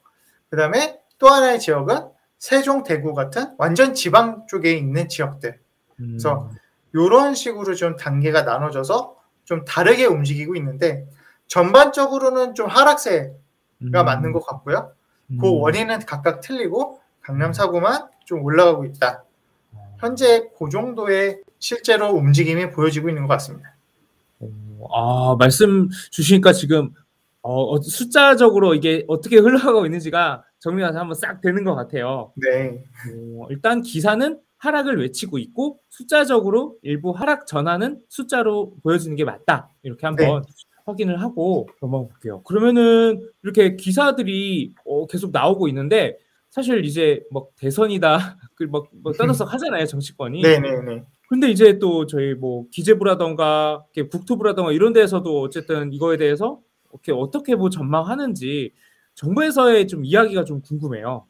그 0.50 0.58
다음에 0.58 1.00
또 1.20 1.28
하나의 1.28 1.60
지역은 1.60 2.10
세종, 2.40 2.82
대구 2.82 3.14
같은 3.14 3.54
완전 3.60 3.94
지방 3.94 4.48
쪽에 4.48 4.74
있는 4.74 5.08
지역들. 5.08 5.60
음. 6.00 6.08
그래서 6.14 6.50
이런 6.96 7.36
식으로 7.36 7.76
좀 7.76 7.96
단계가 7.96 8.42
나눠져서 8.42 9.18
좀 9.46 9.66
다르게 9.66 10.06
움직이고 10.06 10.56
있는데 10.56 11.06
전반적으로는 11.46 12.56
좀 12.56 12.66
하락세가 12.66 13.32
음. 13.84 13.92
맞는 13.92 14.32
것 14.32 14.44
같고요. 14.48 14.96
그 15.40 15.48
음. 15.48 15.62
원인은 15.62 16.00
각각 16.06 16.42
틀리고 16.42 17.00
강남 17.22 17.54
사구만 17.54 18.08
좀 18.26 18.44
올라가고 18.44 18.86
있다. 18.86 19.24
현재 20.00 20.50
그 20.58 20.70
정도의 20.70 21.42
실제로 21.60 22.10
움직임이 22.10 22.70
보여지고 22.72 23.10
있는 23.10 23.28
것 23.28 23.34
같습니다. 23.36 23.76
아, 24.94 25.36
말씀 25.38 25.90
주시니까 26.10 26.54
지금 26.54 26.92
어, 27.44 27.74
어, 27.74 27.82
숫자적으로 27.82 28.76
이게 28.76 29.06
어떻게 29.08 29.38
흘러가고 29.38 29.86
있는지가 29.86 30.44
정리가 30.60 30.94
한번 30.96 31.14
싹 31.16 31.42
되는 31.42 31.64
것 31.64 31.76
같아요. 31.76 32.32
네, 32.36 32.84
어, 33.38 33.48
일단 33.50 33.82
기사는 33.82 34.40
하락을 34.58 35.00
외치고 35.00 35.40
있고 35.40 35.80
숫자적으로 35.90 36.78
일부 36.84 37.12
하락 37.12 37.48
전환은 37.48 38.02
숫자로 38.10 38.76
보여주는 38.84 39.16
게 39.16 39.26
맞다. 39.26 39.70
이렇게 39.82 40.06
한번 40.06 40.44
확인을 40.92 41.22
하고 41.22 41.68
넘어가 41.82 42.08
볼게요. 42.08 42.42
그러면은 42.44 43.28
이렇게 43.44 43.76
기사들이 43.76 44.74
어, 44.86 45.08
계속 45.08 45.32
나오고 45.32 45.68
있는데 45.70 46.18
사실 46.50 46.86
이제 46.86 47.24
뭐 47.32 47.48
대선이다 47.58 48.38
그막 48.56 48.88
뭐 48.92 49.14
떠들썩 49.14 49.54
하잖아요 49.54 49.86
정치권이. 49.86 50.42
네, 50.42 50.60
네, 50.60 50.82
네. 50.82 51.04
근데 51.30 51.50
이제 51.50 51.80
또 51.80 52.06
저희 52.06 52.34
뭐 52.34 52.66
기재부라던가 52.72 53.86
국토부라던가 54.12 54.74
이런 54.74 54.92
데에서도 54.92 55.42
어쨌든 55.42 55.94
이거에 55.94 56.18
대해서 56.18 56.60
이렇게 56.92 57.14
어떻게 57.14 57.56
뭐 57.56 57.70
전망하는지 57.70 58.74
정부에서의 59.16 59.88
좀 59.88 60.04
이야기가 60.04 60.44
좀 60.44 60.62
궁금해요. 60.62 61.26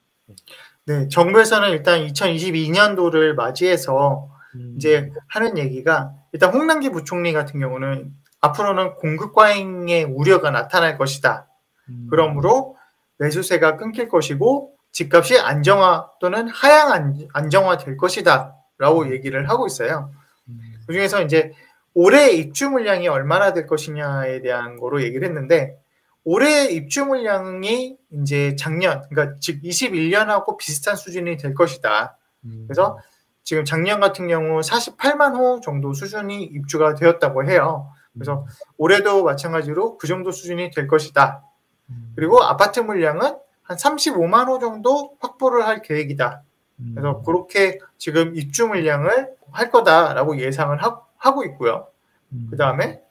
네, 0.85 1.07
정부에서는 1.07 1.69
일단 1.69 2.07
2022년도를 2.07 3.33
맞이해서 3.33 4.29
음, 4.55 4.73
이제 4.75 5.11
하는 5.27 5.57
얘기가 5.59 6.13
일단 6.33 6.51
홍남기 6.51 6.89
부총리 6.89 7.31
같은 7.31 7.59
경우는 7.59 8.13
앞으로는 8.41 8.95
공급 8.95 9.33
과잉의 9.33 10.05
우려가 10.05 10.51
나타날 10.51 10.98
것이다. 10.98 11.48
음. 11.89 12.07
그러므로 12.10 12.75
매수세가 13.17 13.77
끊길 13.77 14.10
것이고 14.10 14.74
집값이 14.91 15.39
안정화 15.39 16.10
또는 16.19 16.48
하향 16.50 16.91
안- 16.91 17.27
안정화 17.33 17.77
될 17.77 17.98
것이다 17.98 18.55
라고 18.77 19.12
얘기를 19.13 19.48
하고 19.50 19.67
있어요. 19.67 20.12
음. 20.50 20.60
그 20.88 20.93
중에서 20.93 21.21
이제 21.21 21.51
올해 21.93 22.31
입주 22.31 22.69
물량이 22.69 23.07
얼마나 23.07 23.53
될 23.53 23.67
것이냐에 23.67 24.41
대한 24.41 24.77
거로 24.77 25.01
얘기를 25.03 25.27
했는데 25.27 25.77
올해 26.24 26.65
입주 26.65 27.05
물량이 27.05 27.98
이제 28.12 28.55
작년 28.55 29.03
그러니까 29.10 29.38
즉 29.39 29.62
21년하고 29.62 30.57
비슷한 30.57 30.95
수준이 30.95 31.38
될 31.38 31.53
것이다. 31.53 32.17
음. 32.45 32.65
그래서 32.67 32.98
지금 33.43 33.65
작년 33.65 34.00
같은 34.00 34.27
경우 34.27 34.62
48만 34.62 35.36
호 35.36 35.60
정도 35.62 35.93
수준이 35.93 36.43
입주가 36.43 36.95
되었다고 36.95 37.50
해요. 37.50 37.91
그래서 38.13 38.45
올해도 38.77 39.23
마찬가지로 39.23 39.97
그 39.97 40.07
정도 40.07 40.31
수준이 40.31 40.71
될 40.71 40.87
것이다. 40.87 41.43
음. 41.89 42.13
그리고 42.15 42.41
아파트 42.43 42.79
물량은 42.79 43.37
한 43.63 43.77
35만 43.77 44.47
호 44.47 44.59
정도 44.59 45.15
확보를 45.19 45.65
할 45.65 45.81
계획이다. 45.81 46.43
음. 46.79 46.91
그래서 46.95 47.21
그렇게 47.21 47.79
지금 47.97 48.35
입주 48.35 48.67
물량을 48.67 49.29
할 49.51 49.69
거다라고 49.69 50.39
예상을 50.39 50.77
하, 50.81 51.33
고 51.33 51.43
있고요. 51.45 51.87
음. 52.33 52.47
그 52.49 52.57
다음에 52.57 53.01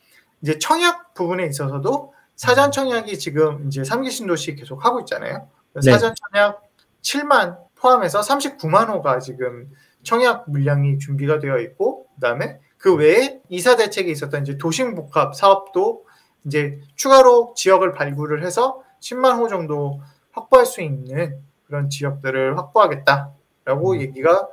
이제 0.42 0.59
청약 0.59 1.14
부분에 1.14 1.47
있어서도 1.47 2.14
사전 2.37 2.73
청약이 2.73 3.19
지금 3.19 3.66
이제 3.66 3.83
3기 3.83 4.11
신도시 4.11 4.54
계속 4.54 4.85
하고 4.85 5.00
있잖아요. 5.00 5.49
네. 5.75 5.83
사전 5.83 6.14
청약 6.14 6.62
7만 7.02 7.59
포함해서 7.76 8.21
39만 8.21 8.88
호가 8.88 9.21
지금 9.21 9.71
청약 10.02 10.50
물량이 10.50 10.99
준비가 10.99 11.38
되어 11.38 11.59
있고 11.59 12.07
그 12.14 12.21
다음에 12.21 12.59
그 12.81 12.95
외에 12.95 13.41
이사 13.51 13.77
대책에 13.77 14.11
있었던 14.11 14.43
이제 14.43 14.57
도심 14.57 14.95
복합 14.95 15.37
사업도 15.37 16.07
이제 16.47 16.81
추가로 16.97 17.53
지역을 17.55 17.93
발굴을 17.93 18.43
해서 18.43 18.83
10만 19.01 19.39
호 19.39 19.49
정도 19.49 20.01
확보할 20.33 20.65
수 20.65 20.81
있는 20.81 21.39
그런 21.67 21.91
지역들을 21.91 22.57
확보하겠다라고 22.57 23.93
음. 23.93 24.01
얘기가 24.01 24.49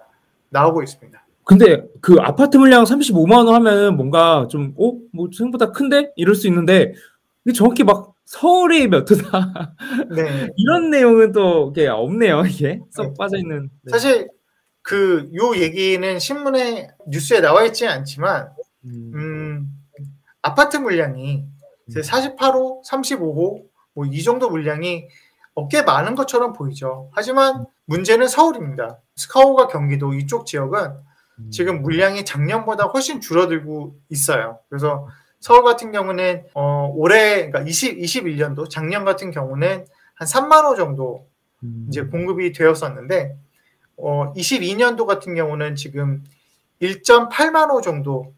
나오고 0.49 0.83
있습니다. 0.83 1.25
근데 1.45 1.81
그 2.01 2.17
아파트 2.19 2.57
물량 2.57 2.83
35만 2.83 3.47
원 3.47 3.55
하면 3.55 3.95
뭔가 3.95 4.45
좀 4.49 4.73
어? 4.77 4.91
뭐 5.13 5.29
생각보다 5.33 5.71
큰데? 5.71 6.11
이럴 6.17 6.35
수 6.35 6.47
있는데 6.47 6.93
정확히 7.55 7.85
막 7.85 8.13
서울이 8.25 8.89
몇 8.89 9.09
호다 9.09 9.73
네. 10.13 10.49
이런 10.57 10.89
내용은 10.89 11.31
또 11.31 11.71
이게 11.73 11.87
없네요 11.87 12.43
이게 12.45 12.81
썩 12.89 13.03
네. 13.03 13.13
빠져 13.17 13.37
있는 13.37 13.69
사실 13.89 14.27
그 14.87 15.29
요 15.35 15.57
얘기는 15.57 16.17
신문에 16.17 16.87
뉴스에 17.07 17.41
나와 17.41 17.65
있지 17.65 17.85
않지만 17.85 18.49
음, 18.85 19.11
음, 19.13 19.83
아파트 20.41 20.77
물량이 20.77 21.45
이제 21.89 21.99
48호, 21.99 22.85
35호 22.87 23.65
뭐 23.93 24.05
이 24.05 24.23
정도 24.23 24.49
물량이 24.49 25.07
어, 25.55 25.67
꽤 25.67 25.81
많은 25.81 26.15
것처럼 26.15 26.53
보이죠. 26.53 27.09
하지만 27.13 27.65
문제는 27.85 28.27
서울입니다. 28.29 28.99
서울과 29.15 29.67
경기도 29.67 30.13
이쪽 30.13 30.45
지역은 30.45 30.91
음. 31.39 31.51
지금 31.51 31.81
물량이 31.81 32.23
작년보다 32.23 32.85
훨씬 32.85 33.19
줄어들고 33.19 33.95
있어요. 34.09 34.59
그래서 34.69 35.07
서울 35.41 35.63
같은 35.63 35.91
경우는 35.91 36.45
어, 36.53 36.93
올해 36.95 37.49
그러니까 37.49 37.61
20, 37.61 37.97
21년도 37.97 38.69
작년 38.69 39.03
같은 39.03 39.31
경우는 39.31 39.85
한 40.15 40.27
3만 40.27 40.63
호 40.63 40.75
정도 40.75 41.27
음. 41.63 41.87
이제 41.89 42.03
공급이 42.03 42.53
되었었는데 42.53 43.35
어, 43.97 44.33
22년도 44.35 45.05
같은 45.05 45.35
경우는 45.35 45.75
지금 45.75 46.23
1.8만 46.81 47.71
호 47.71 47.81
정도 47.81 48.33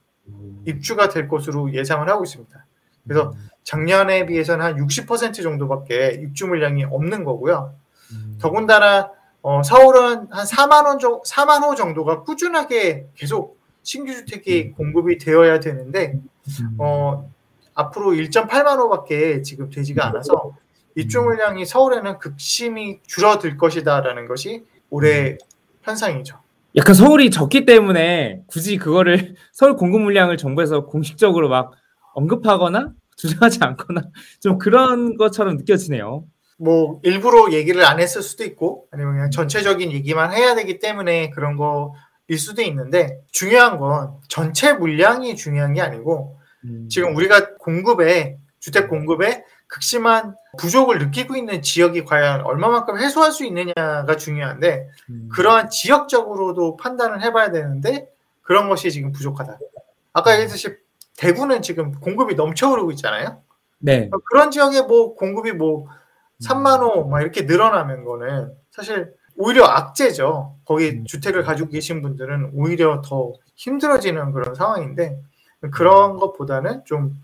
입주가 0.65 1.09
될 1.09 1.27
것으로 1.27 1.73
예상을 1.73 2.07
하고 2.07 2.23
있습니다. 2.23 2.65
그래서 3.03 3.33
작년에 3.63 4.25
비해서는 4.25 4.65
한 4.65 4.75
60% 4.77 5.43
정도밖에 5.43 6.19
입주 6.21 6.47
물량이 6.47 6.85
없는 6.85 7.23
거고요. 7.23 7.73
음. 8.11 8.37
더군다나 8.39 9.11
어, 9.41 9.63
서울은 9.63 10.27
한 10.31 10.45
4만 10.45 10.85
원 10.85 10.99
정, 10.99 11.21
4만 11.21 11.63
호 11.63 11.75
정도가 11.75 12.23
꾸준하게 12.23 13.07
계속 13.15 13.59
신규 13.83 14.13
주택이 14.13 14.71
공급이 14.71 15.17
되어야 15.17 15.59
되는데 15.59 16.13
음. 16.61 16.75
어, 16.77 17.29
앞으로 17.73 18.11
1.8만 18.11 18.77
호밖에 18.79 19.41
지금 19.41 19.69
되지가 19.69 20.07
않아서 20.07 20.53
입주 20.95 21.21
물량이 21.21 21.65
서울에는 21.65 22.19
극심히 22.19 22.99
줄어들 23.07 23.57
것이다라는 23.57 24.27
것이 24.27 24.65
올해 24.89 25.37
현상이죠. 25.83 26.37
약간 26.75 26.93
서울이 26.93 27.31
적기 27.31 27.65
때문에 27.65 28.41
굳이 28.47 28.77
그거를 28.77 29.35
서울 29.51 29.75
공급 29.75 30.01
물량을 30.01 30.37
정부에서 30.37 30.85
공식적으로 30.85 31.49
막 31.49 31.71
언급하거나 32.13 32.93
주장하지 33.15 33.59
않거나 33.61 34.03
좀 34.39 34.57
그런 34.57 35.17
것처럼 35.17 35.57
느껴지네요. 35.57 36.25
뭐 36.57 36.99
일부러 37.03 37.51
얘기를 37.53 37.85
안 37.85 37.99
했을 37.99 38.21
수도 38.21 38.43
있고 38.43 38.87
아니면 38.91 39.13
그냥 39.13 39.31
전체적인 39.31 39.91
얘기만 39.91 40.33
해야 40.33 40.55
되기 40.55 40.79
때문에 40.79 41.29
그런 41.29 41.55
거일 41.55 42.37
수도 42.37 42.61
있는데 42.61 43.21
중요한 43.31 43.77
건 43.79 44.15
전체 44.27 44.73
물량이 44.73 45.35
중요한 45.37 45.73
게 45.73 45.81
아니고 45.81 46.37
음. 46.65 46.87
지금 46.89 47.15
우리가 47.15 47.55
공급에 47.55 48.37
주택 48.59 48.89
공급에 48.89 49.43
극심한 49.69 50.35
부족을 50.57 50.97
느끼고 50.97 51.35
있는 51.35 51.61
지역이 51.61 52.03
과연 52.03 52.41
얼마만큼 52.41 52.99
해소할 52.99 53.31
수 53.31 53.45
있느냐가 53.45 54.17
중요한데 54.17 54.89
음. 55.11 55.29
그러한 55.31 55.69
지역적으로도 55.69 56.75
판단을 56.75 57.21
해봐야 57.21 57.51
되는데 57.51 58.11
그런 58.41 58.67
것이 58.67 58.91
지금 58.91 59.11
부족하다. 59.11 59.59
아까 60.11 60.33
얘기했듯이 60.33 60.75
대구는 61.17 61.61
지금 61.61 61.91
공급이 61.99 62.33
넘쳐오르고 62.33 62.91
있잖아요. 62.93 63.41
네. 63.77 64.09
그런 64.25 64.49
지역에 64.49 64.81
뭐 64.81 65.13
공급이 65.15 65.53
뭐 65.53 65.87
3만 66.43 66.81
호막 66.81 67.21
이렇게 67.21 67.43
늘어나는 67.43 68.05
거는 68.05 68.51
사실 68.71 69.13
오히려 69.35 69.65
악재죠. 69.65 70.57
거기 70.65 70.89
음. 70.89 71.05
주택을 71.05 71.43
가지고 71.43 71.69
계신 71.69 72.01
분들은 72.01 72.51
오히려 72.55 73.01
더 73.05 73.33
힘들어지는 73.55 74.31
그런 74.31 74.55
상황인데 74.55 75.21
그런 75.71 76.17
것보다는 76.17 76.85
좀 76.85 77.21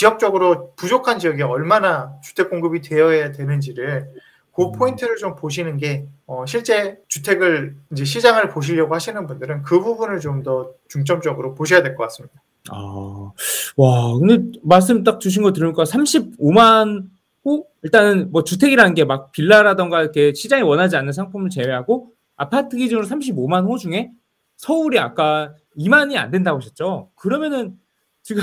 지역적으로 0.00 0.74
부족한 0.76 1.18
지역에 1.18 1.42
얼마나 1.42 2.12
주택 2.22 2.50
공급이 2.50 2.82
되어야 2.82 3.32
되는지를 3.32 4.10
그 4.54 4.64
음. 4.64 4.72
포인트를 4.72 5.16
좀 5.16 5.34
보시는 5.34 5.78
게 5.78 6.06
어, 6.26 6.44
실제 6.44 6.98
주택을 7.08 7.74
이제 7.92 8.04
시장을 8.04 8.50
보시려고 8.50 8.94
하시는 8.94 9.26
분들은 9.26 9.62
그 9.62 9.80
부분을 9.80 10.20
좀 10.20 10.42
더 10.42 10.70
중점적으로 10.88 11.54
보셔야 11.54 11.82
될 11.82 11.94
것 11.96 12.02
같습니다. 12.04 12.42
아, 12.70 13.30
와, 13.78 14.18
근데 14.18 14.58
말씀 14.62 15.02
딱 15.02 15.18
주신 15.18 15.42
거 15.42 15.54
들으니까 15.54 15.84
35만 15.84 17.06
호? 17.46 17.66
일단은 17.82 18.30
뭐 18.32 18.44
주택이라는 18.44 18.92
게 18.92 19.04
막 19.04 19.32
빌라라던가 19.32 20.02
이렇게 20.02 20.34
시장이 20.34 20.62
원하지 20.62 20.96
않는 20.96 21.14
상품을 21.14 21.48
제외하고 21.48 22.10
아파트 22.36 22.76
기준으로 22.76 23.06
35만 23.06 23.64
호 23.66 23.78
중에 23.78 24.10
서울이 24.58 24.98
아까 24.98 25.54
2만이 25.78 26.16
안 26.18 26.30
된다고 26.30 26.58
하셨죠? 26.58 27.08
그러면은 27.14 27.78
지금 28.22 28.42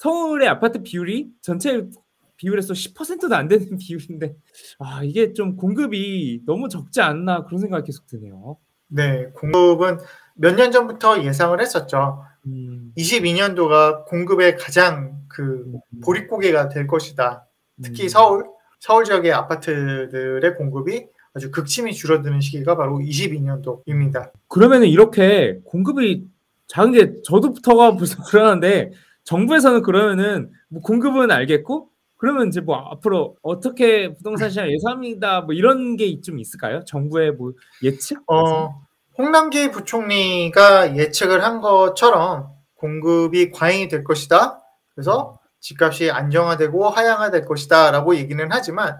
서울의 0.00 0.48
아파트 0.48 0.82
비율이 0.82 1.28
전체 1.42 1.86
비율에서 2.36 2.72
10%도 2.72 3.34
안 3.34 3.48
되는 3.48 3.66
비율인데 3.76 4.34
아, 4.78 5.02
이게 5.04 5.34
좀 5.34 5.56
공급이 5.56 6.40
너무 6.46 6.70
적지 6.70 7.02
않나 7.02 7.44
그런 7.44 7.60
생각이 7.60 7.84
계속 7.86 8.06
드네요. 8.06 8.56
네, 8.88 9.26
공급은 9.34 9.98
몇 10.34 10.56
년 10.56 10.72
전부터 10.72 11.22
예상을 11.22 11.60
했었죠. 11.60 12.24
음, 12.46 12.92
22년도가 12.96 14.06
공급의 14.06 14.56
가장 14.56 15.20
그 15.28 15.70
보릿고개가 16.02 16.70
될 16.70 16.86
것이다. 16.86 17.46
특히 17.82 18.04
음. 18.04 18.08
서울, 18.08 18.44
서울 18.78 19.04
지역의 19.04 19.32
아파트들의 19.32 20.54
공급이 20.56 21.06
아주 21.34 21.50
극심히 21.50 21.92
줄어드는 21.92 22.40
시기가 22.40 22.74
바로 22.74 22.98
22년도입니다. 23.00 24.32
그러면은 24.48 24.88
이렇게 24.88 25.60
공급이 25.64 26.26
작은 26.68 26.92
게 26.92 27.20
저도부터가 27.22 27.96
벌써 28.00 28.16
불안한데 28.22 28.92
정부에서는 29.30 29.82
그러면은 29.82 30.50
뭐 30.68 30.82
공급은 30.82 31.30
알겠고 31.30 31.88
그러면 32.16 32.48
이제 32.48 32.60
뭐 32.60 32.76
앞으로 32.76 33.36
어떻게 33.42 34.12
부동산 34.12 34.50
시장 34.50 34.68
예상합니다 34.70 35.42
뭐 35.42 35.54
이런 35.54 35.96
게 35.96 36.20
좀 36.20 36.38
있을까요? 36.40 36.84
정부의 36.84 37.32
뭐 37.32 37.52
예측? 37.84 38.20
어, 38.28 38.74
홍남기 39.16 39.70
부총리가 39.70 40.96
예측을 40.96 41.44
한 41.44 41.60
것처럼 41.60 42.48
공급이 42.74 43.52
과잉이 43.52 43.86
될 43.88 44.02
것이다. 44.02 44.60
그래서 44.94 45.38
집값이 45.60 46.10
안정화되고 46.10 46.88
하향화될 46.88 47.44
것이다라고 47.44 48.16
얘기는 48.16 48.44
하지만 48.50 48.98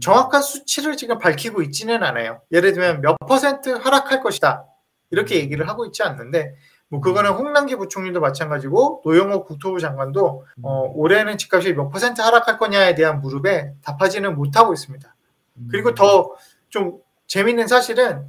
정확한 0.00 0.42
수치를 0.42 0.96
지금 0.96 1.18
밝히고 1.18 1.60
있지는 1.62 2.04
않아요. 2.04 2.40
예를 2.52 2.72
들면 2.72 3.00
몇 3.00 3.16
퍼센트 3.26 3.70
하락할 3.70 4.22
것이다. 4.22 4.64
이렇게 5.10 5.36
얘기를 5.36 5.68
하고 5.68 5.84
있지 5.86 6.02
않는데 6.04 6.54
뭐 6.92 7.00
그거는 7.00 7.32
홍남기 7.32 7.74
부총리도 7.74 8.20
마찬가지고 8.20 9.02
노영호 9.04 9.46
국토부 9.46 9.80
장관도 9.80 10.46
어, 10.62 10.92
올해는 10.94 11.38
집값이 11.38 11.72
몇 11.72 11.88
퍼센트 11.88 12.20
하락할 12.20 12.58
거냐에 12.58 12.94
대한 12.94 13.20
무릎에 13.20 13.72
답하지는 13.82 14.36
못하고 14.36 14.72
있습니다. 14.72 15.12
그리고 15.70 15.94
더 15.94 16.36
좀 16.72 16.98
재밌는 17.26 17.68
사실은 17.68 18.26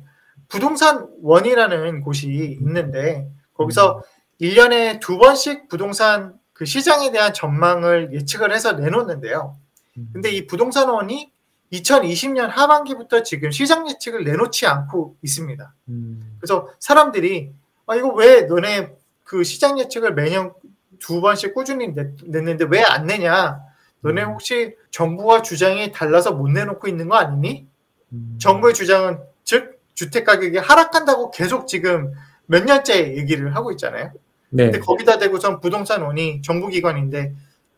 부동산 0.50 1.08
원이라는 1.22 2.02
곳이 2.02 2.58
있는데 2.60 3.32
거기서 3.54 4.04
1년에 4.40 5.00
두 5.00 5.18
번씩 5.18 5.70
부동산 5.70 6.38
그 6.52 6.66
시장에 6.66 7.12
대한 7.12 7.34
전망을 7.34 8.14
예측을 8.14 8.54
해서 8.54 8.74
내놓는데요. 8.74 9.56
음. 9.98 10.10
근데 10.14 10.30
이 10.30 10.46
부동산원이 10.46 11.32
2020년 11.72 12.48
하반기부터 12.50 13.24
지금 13.24 13.50
시장 13.50 13.90
예측을 13.90 14.26
내놓지 14.26 14.68
않고 14.68 15.16
있습니다. 15.24 15.74
음. 15.88 16.38
그래서 16.40 16.68
사람들이 16.80 17.52
아 17.88 17.96
이거 17.96 18.10
왜 18.10 18.42
너네 18.44 18.96
그 19.24 19.44
시장 19.44 19.80
예측을 19.80 20.14
매년 20.14 20.54
두 21.00 21.22
번씩 21.22 21.54
꾸준히 21.54 21.90
냈, 21.94 22.16
냈는데 22.24 22.66
왜 22.70 22.82
안 22.84 23.06
내냐? 23.08 23.60
너네 24.02 24.24
음. 24.24 24.30
혹시 24.32 24.76
정부와 24.92 25.42
주장이 25.42 25.92
달라서 25.92 26.34
못 26.34 26.50
내놓고 26.50 26.88
있는 26.88 27.08
거 27.10 27.16
아니니? 27.16 27.68
음. 28.12 28.38
정부의 28.40 28.74
주장은 28.74 29.20
즉 29.44 29.80
주택 29.94 30.26
가격이 30.26 30.58
하락한다고 30.58 31.32
계속 31.32 31.68
지금 31.68 32.14
몇 32.46 32.64
년째 32.66 33.16
얘기를 33.18 33.56
하고 33.56 33.72
있잖아요. 33.72 34.12
네. 34.50 34.66
근데 34.66 34.80
거기다 34.80 35.18
대고선 35.18 35.60
부동산원이 35.62 36.42
정부 36.42 36.68
기관인데 36.68 37.34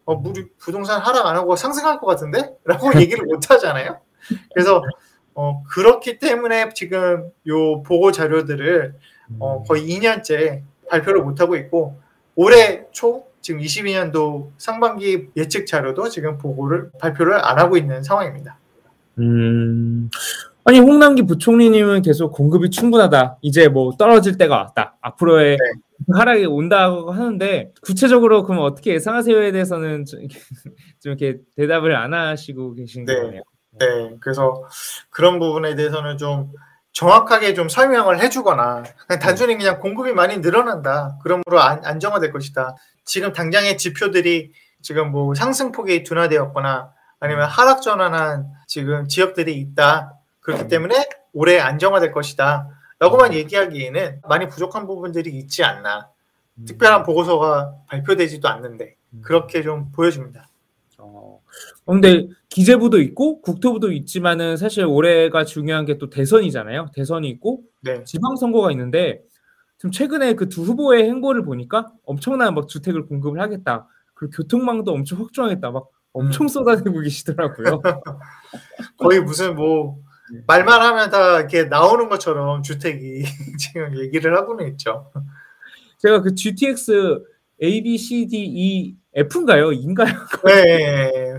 어 0.05 0.13
우리 0.23 0.47
부동산 0.59 0.99
하락 1.01 1.25
안 1.25 1.35
하고 1.35 1.55
상승할 1.55 1.99
것 1.99 2.05
같은데? 2.07 2.53
라고 2.65 2.89
얘기를 2.99 3.25
못 3.25 3.49
하잖아요. 3.49 3.99
그래서 4.53 4.83
어 5.35 5.63
그렇기 5.69 6.19
때문에 6.19 6.69
지금 6.73 7.29
요 7.47 7.81
보고 7.83 8.11
자료들을 8.11 8.95
어 9.39 9.63
거의 9.63 9.87
2년째 9.87 10.61
발표를 10.89 11.23
못 11.23 11.39
하고 11.39 11.55
있고 11.55 11.99
올해 12.35 12.85
초 12.91 13.25
지금 13.41 13.61
22년도 13.61 14.51
상반기 14.57 15.27
예측 15.35 15.67
자료도 15.67 16.09
지금 16.09 16.37
보고를 16.37 16.89
발표를 16.99 17.33
안 17.45 17.59
하고 17.59 17.77
있는 17.77 18.03
상황입니다. 18.03 18.57
음. 19.19 20.09
아니 20.63 20.79
홍남기 20.79 21.21
부총리님은 21.21 22.01
계속 22.01 22.31
공급이 22.31 22.71
충분하다. 22.71 23.37
이제 23.41 23.67
뭐 23.67 23.91
떨어질 23.97 24.37
때가 24.37 24.57
왔다. 24.57 24.97
앞으로의 25.01 25.59
하락이 26.11 26.45
온다고 26.47 27.11
하는데 27.11 27.71
구체적으로 27.81 28.43
그럼 28.43 28.61
어떻게 28.63 28.95
예상하세요에 28.95 29.51
대해서는 29.51 30.05
좀 30.05 30.21
이렇게, 30.21 30.39
좀 31.01 31.13
이렇게 31.13 31.39
대답을 31.55 31.95
안 31.95 32.15
하시고 32.15 32.73
계신 32.73 33.05
네. 33.05 33.15
거네요. 33.15 33.41
네, 33.77 34.15
그래서 34.19 34.63
그런 35.09 35.37
부분에 35.37 35.75
대해서는 35.75 36.17
좀 36.17 36.51
정확하게 36.95 37.53
좀 37.53 37.67
설명을 37.67 38.21
해주거나 38.21 38.83
그냥 39.05 39.19
단순히 39.19 39.57
그냥 39.57 39.79
공급이 39.81 40.13
많이 40.13 40.37
늘어난다. 40.37 41.17
그러므로 41.21 41.59
안, 41.59 41.83
안정화될 41.85 42.31
것이다. 42.31 42.75
지금 43.03 43.33
당장의 43.33 43.77
지표들이 43.77 44.53
지금 44.81 45.11
뭐 45.11 45.35
상승폭이 45.35 46.03
둔화되었거나 46.03 46.93
아니면 47.19 47.47
하락 47.49 47.81
전환한 47.81 48.47
지금 48.65 49.09
지역들이 49.09 49.55
있다. 49.55 50.13
그렇기 50.39 50.69
때문에 50.69 51.09
올해 51.33 51.59
안정화될 51.59 52.13
것이다. 52.13 52.69
라고만 52.99 53.33
얘기하기에는 53.33 54.21
많이 54.29 54.47
부족한 54.47 54.87
부분들이 54.87 55.31
있지 55.31 55.65
않나. 55.65 56.07
음. 56.59 56.65
특별한 56.65 57.03
보고서가 57.03 57.73
발표되지도 57.87 58.47
않는데 58.47 58.95
음. 59.11 59.21
그렇게 59.21 59.63
좀 59.63 59.91
보여집니다. 59.91 60.47
어. 61.13 61.41
어, 61.85 61.91
근데 61.93 62.27
기재부도 62.49 62.99
있고 63.01 63.41
국토부도 63.41 63.91
있지만은 63.91 64.57
사실 64.57 64.85
올해가 64.85 65.45
중요한 65.45 65.85
게 65.85 65.97
또 65.97 66.09
대선이잖아요. 66.09 66.87
대선이 66.93 67.29
있고 67.29 67.61
네. 67.81 68.03
지방선거가 68.03 68.71
있는데 68.71 69.21
지금 69.77 69.91
최근에 69.91 70.33
그 70.35 70.49
두 70.49 70.63
후보의 70.63 71.03
행보를 71.03 71.43
보니까 71.43 71.91
엄청난 72.05 72.53
막 72.55 72.67
주택을 72.67 73.05
공급을 73.07 73.39
하겠다. 73.41 73.87
그리고 74.13 74.31
교통망도 74.37 74.91
엄청 74.91 75.19
확충하겠다. 75.19 75.71
막 75.71 75.87
엄청 76.13 76.45
음. 76.45 76.47
쏟아내고 76.47 77.01
계시더라고요. 77.01 77.81
거의 78.97 79.21
무슨 79.21 79.55
뭐 79.55 79.97
네. 80.33 80.41
말만 80.47 80.81
하면 80.81 81.09
다 81.11 81.39
이렇게 81.39 81.65
나오는 81.65 82.09
것처럼 82.09 82.63
주택이 82.63 83.23
지금 83.59 83.97
얘기를 83.99 84.35
하고는 84.35 84.67
있죠. 84.69 85.11
제가 85.99 86.21
그 86.21 86.33
GTX 86.35 87.21
A, 87.61 87.81
B, 87.81 87.97
C, 87.97 88.27
D, 88.27 88.37
E, 88.37 88.95
F인가요? 89.15 89.71
인가요? 89.71 90.07
네. 90.45 91.33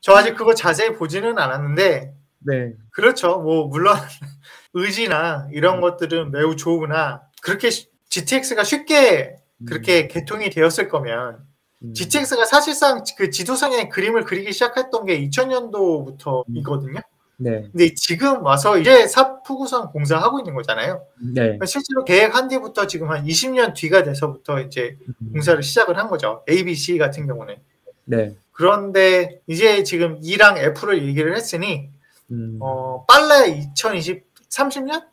저 0.00 0.14
아직 0.14 0.34
그거 0.34 0.54
자세히 0.54 0.94
보지는 0.94 1.38
않았는데 1.38 2.14
네. 2.40 2.72
그렇죠. 2.90 3.40
뭐 3.40 3.66
물론 3.68 3.96
의지나 4.74 5.48
이런 5.52 5.80
것들은 5.80 6.30
매우 6.32 6.56
좋으나 6.56 7.22
그렇게 7.40 7.70
시- 7.70 7.88
GTX가 8.08 8.64
쉽게 8.64 9.36
그렇게 9.66 10.08
개통이 10.08 10.50
되었을 10.50 10.88
거면 10.88 11.38
음. 11.84 11.94
GTX가 11.94 12.44
사실상 12.44 13.02
그 13.16 13.30
지도상의 13.30 13.88
그림을 13.88 14.24
그리기 14.24 14.52
시작했던 14.52 15.04
게 15.06 15.20
2000년도부터이거든요. 15.28 17.00
네. 17.42 17.68
근데 17.72 17.94
지금 17.94 18.44
와서 18.44 18.78
이제 18.78 19.06
사푸구선 19.06 19.88
공사하고 19.88 20.40
있는 20.40 20.54
거잖아요. 20.54 21.04
네. 21.34 21.58
실제로 21.66 22.04
계획한 22.04 22.48
뒤부터 22.48 22.86
지금 22.86 23.10
한 23.10 23.24
20년 23.24 23.74
뒤가 23.74 24.04
돼서부터 24.04 24.60
이제 24.60 24.96
음. 25.20 25.32
공사를 25.32 25.60
시작을 25.62 25.98
한 25.98 26.08
거죠. 26.08 26.44
ABC 26.48 26.98
같은 26.98 27.26
경우는. 27.26 27.56
네. 28.04 28.36
그런데 28.52 29.40
이제 29.46 29.82
지금 29.82 30.18
E랑 30.22 30.58
F를 30.58 31.06
얘기를 31.06 31.36
했으니 31.36 31.90
음. 32.30 32.58
어, 32.60 33.04
빨라야 33.06 33.46
2020, 33.46 34.24
30년? 34.48 35.04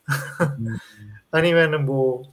음. 0.60 0.78
아니면은 1.32 1.86
뭐 1.86 2.24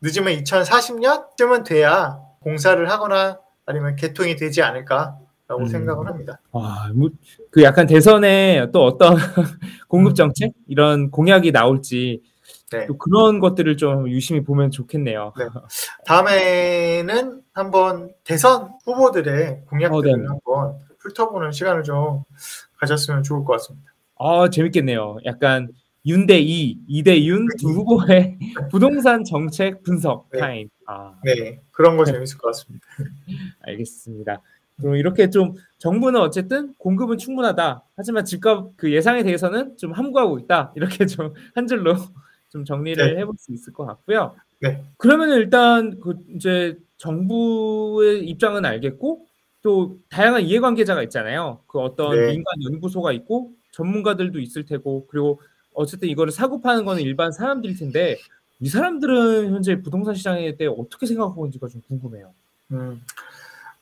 늦으면 0.00 0.34
2040년쯤은 0.42 1.64
돼야 1.64 2.18
공사를 2.40 2.90
하거나 2.90 3.38
아니면 3.66 3.96
개통이 3.96 4.36
되지 4.36 4.62
않을까 4.62 5.16
라고 5.52 5.64
음. 5.64 5.66
생각을 5.66 6.06
합니다. 6.06 6.40
아, 6.52 6.90
뭐, 6.94 7.10
그 7.50 7.62
약간 7.62 7.86
대선에 7.86 8.68
또 8.72 8.84
어떤 8.84 9.14
공급 9.86 10.14
정책 10.14 10.52
이런 10.66 11.10
공약이 11.10 11.52
나올지 11.52 12.22
네. 12.70 12.86
또 12.86 12.96
그런 12.96 13.38
것들을 13.38 13.76
좀 13.76 14.08
유심히 14.08 14.42
보면 14.42 14.70
좋겠네요. 14.70 15.34
네. 15.36 15.44
다음에는 16.06 17.42
한번 17.52 18.14
대선 18.24 18.72
후보들의 18.86 19.64
공약들을 19.68 20.14
어, 20.14 20.16
네. 20.16 20.26
한번 20.26 20.78
훑어보는 21.00 21.52
시간을 21.52 21.82
좀 21.82 22.22
가졌으면 22.78 23.22
좋을 23.22 23.44
것 23.44 23.52
같습니다. 23.54 23.92
아, 24.18 24.48
재밌겠네요. 24.48 25.18
약간 25.26 25.68
윤대 26.06 26.38
이, 26.40 26.78
이대 26.88 27.22
윤 27.24 27.46
두 27.60 27.68
후보의 27.68 28.38
부동산 28.72 29.22
정책 29.24 29.82
분석 29.82 30.30
네. 30.32 30.38
타임. 30.40 30.68
아, 30.86 31.14
네, 31.24 31.60
그런 31.72 31.98
거 31.98 32.06
재밌을 32.06 32.38
것 32.38 32.48
같습니다. 32.48 32.86
알겠습니다. 33.66 34.40
그럼 34.82 34.96
이렇게 34.96 35.30
좀 35.30 35.54
정부는 35.78 36.20
어쨌든 36.20 36.74
공급은 36.78 37.18
충분하다. 37.18 37.82
하지만 37.96 38.24
집값 38.24 38.76
그 38.76 38.92
예상에 38.92 39.22
대해서는 39.22 39.76
좀 39.76 39.92
함구하고 39.92 40.38
있다. 40.38 40.72
이렇게 40.76 41.06
좀 41.06 41.34
한 41.54 41.66
줄로 41.66 41.94
좀 42.50 42.64
정리를 42.64 43.14
네. 43.14 43.20
해볼 43.20 43.34
수 43.38 43.52
있을 43.52 43.72
것 43.72 43.86
같고요. 43.86 44.34
네. 44.60 44.82
그러면 44.98 45.30
일단 45.30 45.98
그 46.00 46.16
이제 46.34 46.76
정부의 46.98 48.24
입장은 48.28 48.64
알겠고 48.64 49.26
또 49.62 49.98
다양한 50.08 50.42
이해관계자가 50.42 51.02
있잖아요. 51.04 51.60
그 51.66 51.78
어떤 51.78 52.14
네. 52.14 52.26
민간 52.32 52.62
연구소가 52.62 53.12
있고 53.12 53.52
전문가들도 53.72 54.38
있을 54.40 54.64
테고 54.66 55.06
그리고 55.08 55.40
어쨌든 55.74 56.08
이거를 56.08 56.30
사고 56.32 56.60
파는 56.60 56.84
거는 56.84 57.02
일반 57.02 57.32
사람들일 57.32 57.78
텐데 57.78 58.18
이 58.60 58.68
사람들은 58.68 59.52
현재 59.52 59.80
부동산 59.80 60.14
시장에 60.14 60.54
대해 60.56 60.70
어떻게 60.76 61.06
생각하고 61.06 61.46
있는지가 61.46 61.68
좀 61.68 61.80
궁금해요. 61.88 62.32
음, 62.72 63.00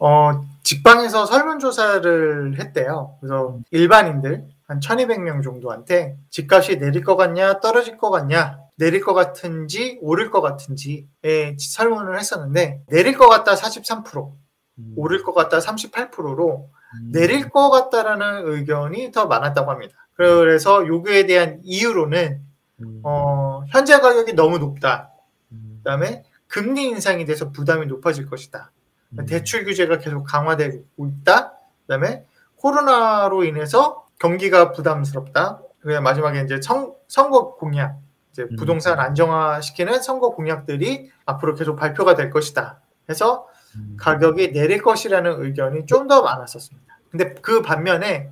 어, 0.01 0.43
직방에서 0.63 1.27
설문조사를 1.27 2.59
했대요. 2.59 3.17
그래서 3.21 3.59
일반인들 3.71 4.45
한 4.67 4.81
1200명 4.81 5.45
정도한테 5.45 6.17
집값이 6.31 6.79
내릴 6.79 7.05
것 7.05 7.17
같냐, 7.17 7.61
떨어질 7.61 7.99
것 7.99 8.11
같냐, 8.11 8.59
내릴 8.77 9.03
것 9.03 9.13
같은지, 9.13 9.99
오를 10.01 10.31
것 10.31 10.41
같은지에 10.41 11.57
설문을 11.59 12.19
했었는데, 12.19 12.83
내릴 12.87 13.17
것 13.19 13.29
같다 13.29 13.55
43%, 13.55 14.33
음, 14.79 14.93
오를 14.97 15.23
것 15.23 15.35
같다 15.35 15.59
38%로 15.59 16.71
음, 16.95 17.13
내릴 17.13 17.51
것 17.51 17.71
같다라는 17.71 18.49
의견이 18.49 19.13
더 19.13 19.27
많았다고 19.27 19.71
합니다. 19.71 19.95
그래서 20.15 20.87
요구에 20.87 21.27
대한 21.27 21.61
이유로는, 21.63 22.41
음, 22.81 23.01
어, 23.03 23.65
현재 23.69 23.99
가격이 23.99 24.33
너무 24.33 24.59
높다. 24.59 25.11
음, 25.53 25.81
그 25.83 25.91
다음에 25.91 26.23
금리 26.47 26.85
인상이 26.89 27.27
돼서 27.27 27.51
부담이 27.51 27.85
높아질 27.87 28.27
것이다. 28.27 28.71
음, 29.19 29.27
대출 29.27 29.65
규제가 29.65 29.99
계속 29.99 30.25
강화되고 30.25 31.07
있다. 31.07 31.53
그다음에 31.87 32.25
코로나로 32.57 33.45
인해서 33.45 34.07
경기가 34.19 34.73
부담스럽다. 34.73 35.61
그다음 35.81 36.05
마지막에 36.05 36.43
이제 36.43 36.61
선, 36.63 36.93
선거 37.09 37.55
공약, 37.57 37.99
이제 38.33 38.43
음. 38.43 38.57
부동산 38.57 38.99
안정화시키는 39.01 40.03
선거 40.03 40.31
공약들이 40.31 41.11
앞으로 41.27 41.55
계속 41.55 41.77
발표가 41.77 42.15
될 42.15 42.31
것이다. 42.31 42.81
해서 43.09 43.49
음, 43.77 43.97
가격이 43.99 44.53
내릴 44.53 44.83
것이라는 44.83 45.43
의견이 45.43 45.87
좀 45.87 46.07
더 46.07 46.23
많았었습니다. 46.23 46.99
근데 47.11 47.35
그 47.41 47.63
반면에 47.63 48.31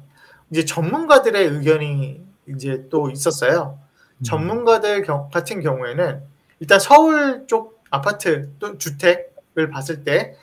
이제 0.51 0.65
전문가들의 0.65 1.45
의견이 1.47 2.25
이제 2.49 2.87
또 2.91 3.11
있었어요. 3.11 3.79
음, 4.19 4.23
전문가들 4.23 5.03
경- 5.03 5.29
같은 5.33 5.61
경우에는 5.61 6.23
일단 6.61 6.79
서울 6.81 7.47
쪽 7.47 7.83
아파트 7.91 8.51
또 8.59 8.77
주택을 8.79 9.71
봤을 9.71 10.05
때 10.05 10.37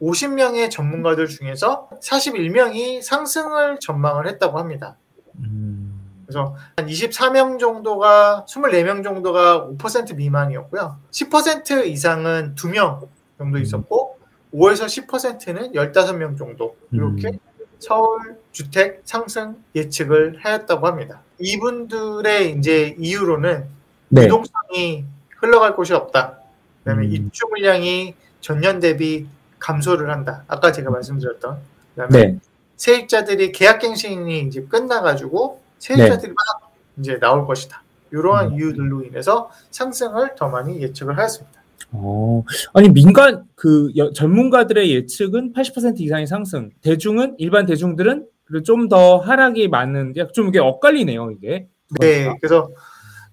50명의 0.00 0.70
전문가들 0.70 1.28
중에서 1.28 1.88
41명이 2.02 3.02
상승을 3.02 3.78
전망을 3.80 4.26
했다고 4.28 4.58
합니다. 4.58 4.96
음, 5.36 6.00
그래서 6.26 6.56
한 6.76 6.86
24명 6.86 7.58
정도가 7.58 8.46
24명 8.48 9.04
정도가 9.04 9.68
5% 9.78 10.16
미만이었고요. 10.16 10.98
10% 11.10 11.86
이상은 11.86 12.54
2명 12.54 13.08
정도 13.38 13.58
있었고 13.58 14.18
5에서 14.54 15.06
10%는 15.06 15.72
15명 15.72 16.38
정도 16.38 16.76
이렇게 16.92 17.28
음. 17.28 17.38
서울 17.78 18.36
주택 18.52 19.00
상승 19.04 19.56
예측을 19.74 20.38
하였다고 20.40 20.86
합니다. 20.86 21.22
이분들의 21.38 22.56
이제 22.58 22.94
이유로는 22.98 23.66
네. 24.08 24.22
부동산이 24.22 25.06
흘러갈 25.38 25.74
곳이 25.74 25.94
없다. 25.94 26.38
그다음에 26.80 27.06
음. 27.06 27.12
입주 27.12 27.46
물량이 27.48 28.14
전년 28.40 28.80
대비 28.80 29.26
감소를 29.60 30.10
한다. 30.10 30.44
아까 30.48 30.72
제가 30.72 30.90
말씀드렸던. 30.90 31.58
그다음에 31.94 32.26
네. 32.26 32.38
세입자들이 32.76 33.52
계약갱신이 33.52 34.40
이제 34.40 34.62
끝나가지고 34.62 35.60
세입자들이 35.78 36.32
막 36.32 36.72
이제 36.98 37.18
나올 37.20 37.46
것이다. 37.46 37.82
이러한 38.10 38.48
네. 38.48 38.54
음. 38.54 38.58
이유들로 38.58 39.04
인해서 39.04 39.50
상승을 39.70 40.34
더 40.34 40.48
많이 40.48 40.80
예측을 40.82 41.16
하였습니다. 41.16 41.60
어, 41.92 42.42
아니 42.72 42.88
민간 42.88 43.44
그 43.54 43.90
여- 43.96 44.12
전문가들의 44.12 44.92
예측은 44.94 45.52
80% 45.52 46.00
이상의 46.00 46.26
상승, 46.26 46.70
대중은 46.82 47.36
일반 47.38 47.66
대중들은 47.66 48.26
좀 48.64 48.88
더 48.88 49.18
하락이 49.18 49.68
많은 49.68 50.12
게좀 50.12 50.48
이게 50.48 50.58
엇갈리네요 50.58 51.30
이게. 51.30 51.68
네, 52.00 52.34
그래서 52.40 52.70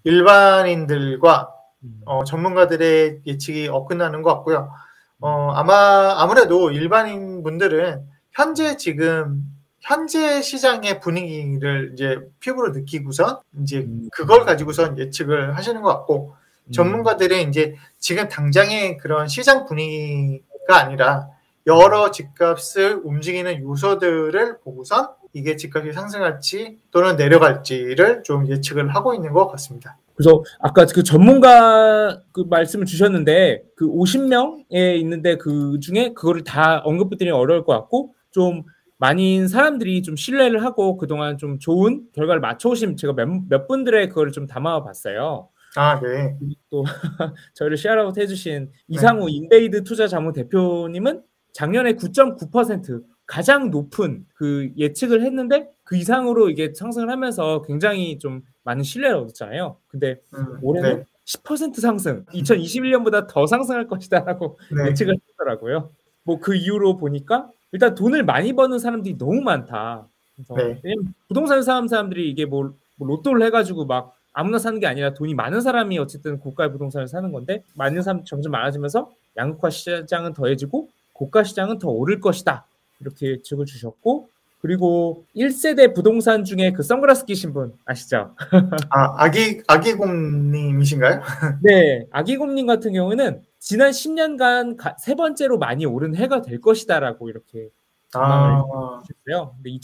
일반인들과 0.03 1.49
음. 1.83 2.01
어, 2.05 2.23
전문가들의 2.23 3.21
예측이 3.25 3.67
엇근나는 3.67 4.21
것 4.21 4.33
같고요. 4.35 4.69
어, 5.19 5.51
아마 5.55 6.13
아무래도 6.17 6.71
일반인 6.71 7.43
분들은 7.43 8.05
현재 8.31 8.77
지금 8.77 9.43
현재 9.79 10.41
시장의 10.41 10.99
분위기를 10.99 11.91
이제 11.93 12.19
피부로 12.39 12.71
느끼고선 12.71 13.39
이제 13.61 13.79
음. 13.79 14.09
그걸 14.11 14.45
가지고선 14.45 14.97
예측을 14.99 15.55
하시는 15.55 15.81
것 15.81 15.89
같고 15.89 16.35
음. 16.65 16.71
전문가들은 16.71 17.49
이제 17.49 17.75
지금 17.97 18.27
당장의 18.27 18.97
그런 18.97 19.27
시장 19.27 19.65
분위기가 19.65 20.77
아니라 20.77 21.29
여러 21.65 22.11
집값을 22.11 23.01
움직이는 23.03 23.61
요소들을 23.61 24.59
보고선 24.59 25.09
이게 25.33 25.55
집값이 25.55 25.93
상승할지 25.93 26.79
또는 26.91 27.15
내려갈지를 27.15 28.23
좀 28.23 28.47
예측을 28.47 28.93
하고 28.95 29.13
있는 29.13 29.33
것 29.33 29.47
같습니다. 29.47 29.97
그래서 30.17 30.43
아까 30.59 30.85
그 30.87 31.03
전문가 31.03 32.21
그 32.31 32.43
말씀을 32.49 32.87
주셨는데 32.87 33.63
그 33.75 33.87
50명에 33.87 34.99
있는데 34.99 35.37
그 35.37 35.79
중에 35.79 36.13
그거를 36.15 36.43
다 36.43 36.81
언급드리기 36.83 37.29
어려울 37.29 37.63
것 37.63 37.73
같고 37.73 38.15
좀 38.31 38.63
많은 38.97 39.47
사람들이 39.47 40.01
좀 40.01 40.15
신뢰를 40.15 40.63
하고 40.63 40.97
그동안 40.97 41.37
좀 41.37 41.59
좋은 41.59 42.07
결과를 42.13 42.41
맞춰오신 42.41 42.97
제가 42.97 43.13
몇, 43.13 43.27
몇 43.47 43.67
분들의 43.67 44.09
그거를 44.09 44.31
좀 44.31 44.47
담아봤어요. 44.47 45.49
아, 45.75 45.99
네. 45.99 46.35
또 46.71 46.83
저희를 47.53 47.77
shout 47.77 48.02
out 48.02 48.17
해주신 48.17 48.71
이상우 48.87 49.29
인베이드 49.29 49.83
투자 49.83 50.07
자문 50.07 50.33
대표님은 50.33 51.21
작년에 51.53 51.93
9.9% 51.93 53.03
가장 53.27 53.69
높은 53.69 54.25
그 54.33 54.71
예측을 54.77 55.21
했는데 55.21 55.69
그 55.83 55.95
이상으로 55.95 56.49
이게 56.49 56.73
상승을 56.73 57.11
하면서 57.11 57.61
굉장히 57.61 58.17
좀 58.17 58.41
많은 58.67 58.83
신뢰를 58.83 59.15
얻었잖아요. 59.15 59.77
근데 59.87 60.19
음, 60.33 60.59
올해는 60.61 60.97
네. 60.97 61.05
10% 61.25 61.79
상승, 61.79 62.25
2021년보다 62.25 63.27
더 63.27 63.47
상승할 63.47 63.87
것이다라고 63.87 64.59
네. 64.75 64.89
예측을 64.89 65.15
했더라고요. 65.31 65.89
뭐 66.23 66.39
그 66.39 66.53
이유로 66.55 66.97
보니까 66.97 67.49
일단 67.71 67.95
돈을 67.95 68.23
많이 68.23 68.51
버는 68.53 68.79
사람들이 68.79 69.17
너무 69.17 69.41
많다. 69.41 70.05
그래서 70.35 70.55
네. 70.83 70.95
부동산 71.29 71.63
사는 71.63 71.87
사람들이 71.87 72.29
이게 72.29 72.45
뭐, 72.45 72.73
뭐 72.97 73.07
로또를 73.07 73.41
해가지고 73.43 73.85
막 73.85 74.13
아무나 74.33 74.59
사는 74.59 74.79
게 74.79 74.85
아니라 74.85 75.13
돈이 75.13 75.33
많은 75.33 75.61
사람이 75.61 75.97
어쨌든 75.97 76.37
고가의 76.37 76.71
부동산을 76.73 77.07
사는 77.07 77.31
건데 77.31 77.63
많은 77.75 78.01
사람 78.01 78.23
점점 78.25 78.51
많아지면서 78.51 79.09
양극화 79.37 79.69
시장은 79.69 80.33
더해지고 80.33 80.89
고가 81.13 81.43
시장은 81.43 81.79
더 81.79 81.89
오를 81.89 82.19
것이다. 82.19 82.65
이렇게 82.99 83.27
예측을 83.31 83.65
주셨고 83.65 84.29
그리고 84.59 85.25
1세대 85.35 85.93
부동산 85.93 86.43
중에 86.43 86.71
그 86.71 86.81
선글라스 86.83 87.25
끼신 87.25 87.53
분 87.53 87.73
아시죠? 87.85 88.35
아, 88.89 89.13
아기 89.23 89.61
아기곰님이신가요? 89.67 91.21
네, 91.61 92.07
아기곰님 92.11 92.65
같은 92.65 92.91
경우는 92.93 93.41
지난 93.59 93.91
10년간 93.91 94.75
가- 94.77 94.95
세 94.99 95.15
번째로 95.15 95.57
많이 95.59 95.85
오른 95.85 96.15
해가 96.15 96.41
될 96.41 96.59
것이다라고 96.59 97.29
이렇게 97.29 97.69
아, 98.13 98.63
주셨어요. 99.05 99.55
근데 99.61 99.77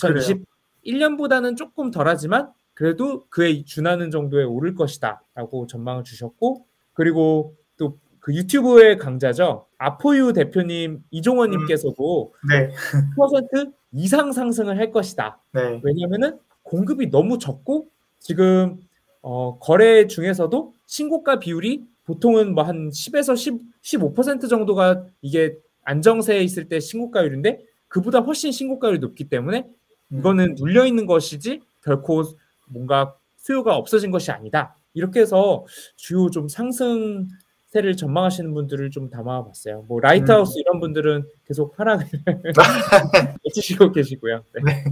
2021년보다는 0.86 1.56
조금 1.58 1.92
덜하지만 1.92 2.50
그래도 2.74 3.26
그에 3.30 3.64
준하는 3.64 4.10
정도에 4.10 4.44
오를 4.44 4.74
것이다라고 4.74 5.68
전망을 5.68 6.04
주셨고 6.04 6.66
그리고 6.94 7.56
또 7.78 7.98
그 8.24 8.34
유튜브의 8.34 9.00
강자죠 9.00 9.66
아포유 9.78 10.32
대표님 10.32 11.04
이종원님께서도 11.12 12.34
네, 12.50 12.70
10% 13.18 13.74
이상 13.94 14.32
상승을 14.32 14.78
할 14.78 14.92
것이다. 14.92 15.40
네, 15.52 15.80
왜냐하면은 15.84 16.40
공급이 16.64 17.10
너무 17.10 17.38
적고 17.38 17.88
지금 18.20 18.80
어, 19.22 19.58
거래 19.60 20.08
중에서도 20.08 20.74
신고가 20.88 21.40
비율이 21.40 21.86
보통은 22.06 22.54
뭐 22.54 22.64
한 22.64 22.90
10에서 22.90 23.38
10, 23.38 23.60
15% 23.82 24.50
정도가 24.50 25.06
이게 25.22 25.58
안정세에 25.84 26.42
있을 26.42 26.68
때 26.68 26.80
신고가율인데 26.80 27.64
그보다 27.88 28.20
훨씬 28.20 28.52
신고가율이 28.52 29.00
높기 29.00 29.30
때문에 29.30 29.66
음. 30.10 30.20
이거는 30.20 30.56
눌려 30.56 30.86
있는 30.86 31.06
것이지 31.06 31.62
결코 31.84 32.24
뭔가 32.68 33.16
수요가 33.38 33.76
없어진 33.76 34.12
것이 34.12 34.32
아니다. 34.32 34.76
이렇게 34.94 35.22
해서 35.22 35.66
주요 35.96 36.30
좀 36.30 36.48
상승 36.48 37.28
세를 37.74 37.98
전망하시는 37.98 38.54
분들을 38.54 38.92
좀 38.92 39.10
담아봤어요. 39.10 39.86
뭐 39.88 40.00
라이트하우스 40.00 40.60
이런 40.60 40.80
분들은 40.80 41.28
계속 41.44 41.74
하락을 41.80 42.06
외치시고 43.44 43.92
계시고요. 43.92 44.44
네. 44.64 44.84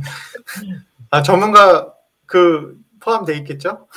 아 1.12 1.22
전문가 1.22 1.94
그 2.26 2.76
포함돼 3.00 3.38
있겠죠? 3.38 3.88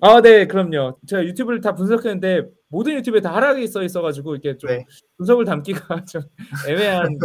아, 0.00 0.20
네, 0.22 0.46
그럼요. 0.46 0.98
제가 1.06 1.22
유튜브를 1.24 1.60
다 1.60 1.74
분석했는데 1.74 2.48
모든 2.68 2.94
유튜브에 2.94 3.20
다 3.20 3.34
하락이 3.34 3.68
써 3.68 3.82
있어가지고 3.82 4.36
이게 4.36 4.56
좀 4.56 4.70
네. 4.70 4.86
분석을 5.18 5.44
담기가 5.44 6.04
좀 6.08 6.22
애매한 6.66 7.18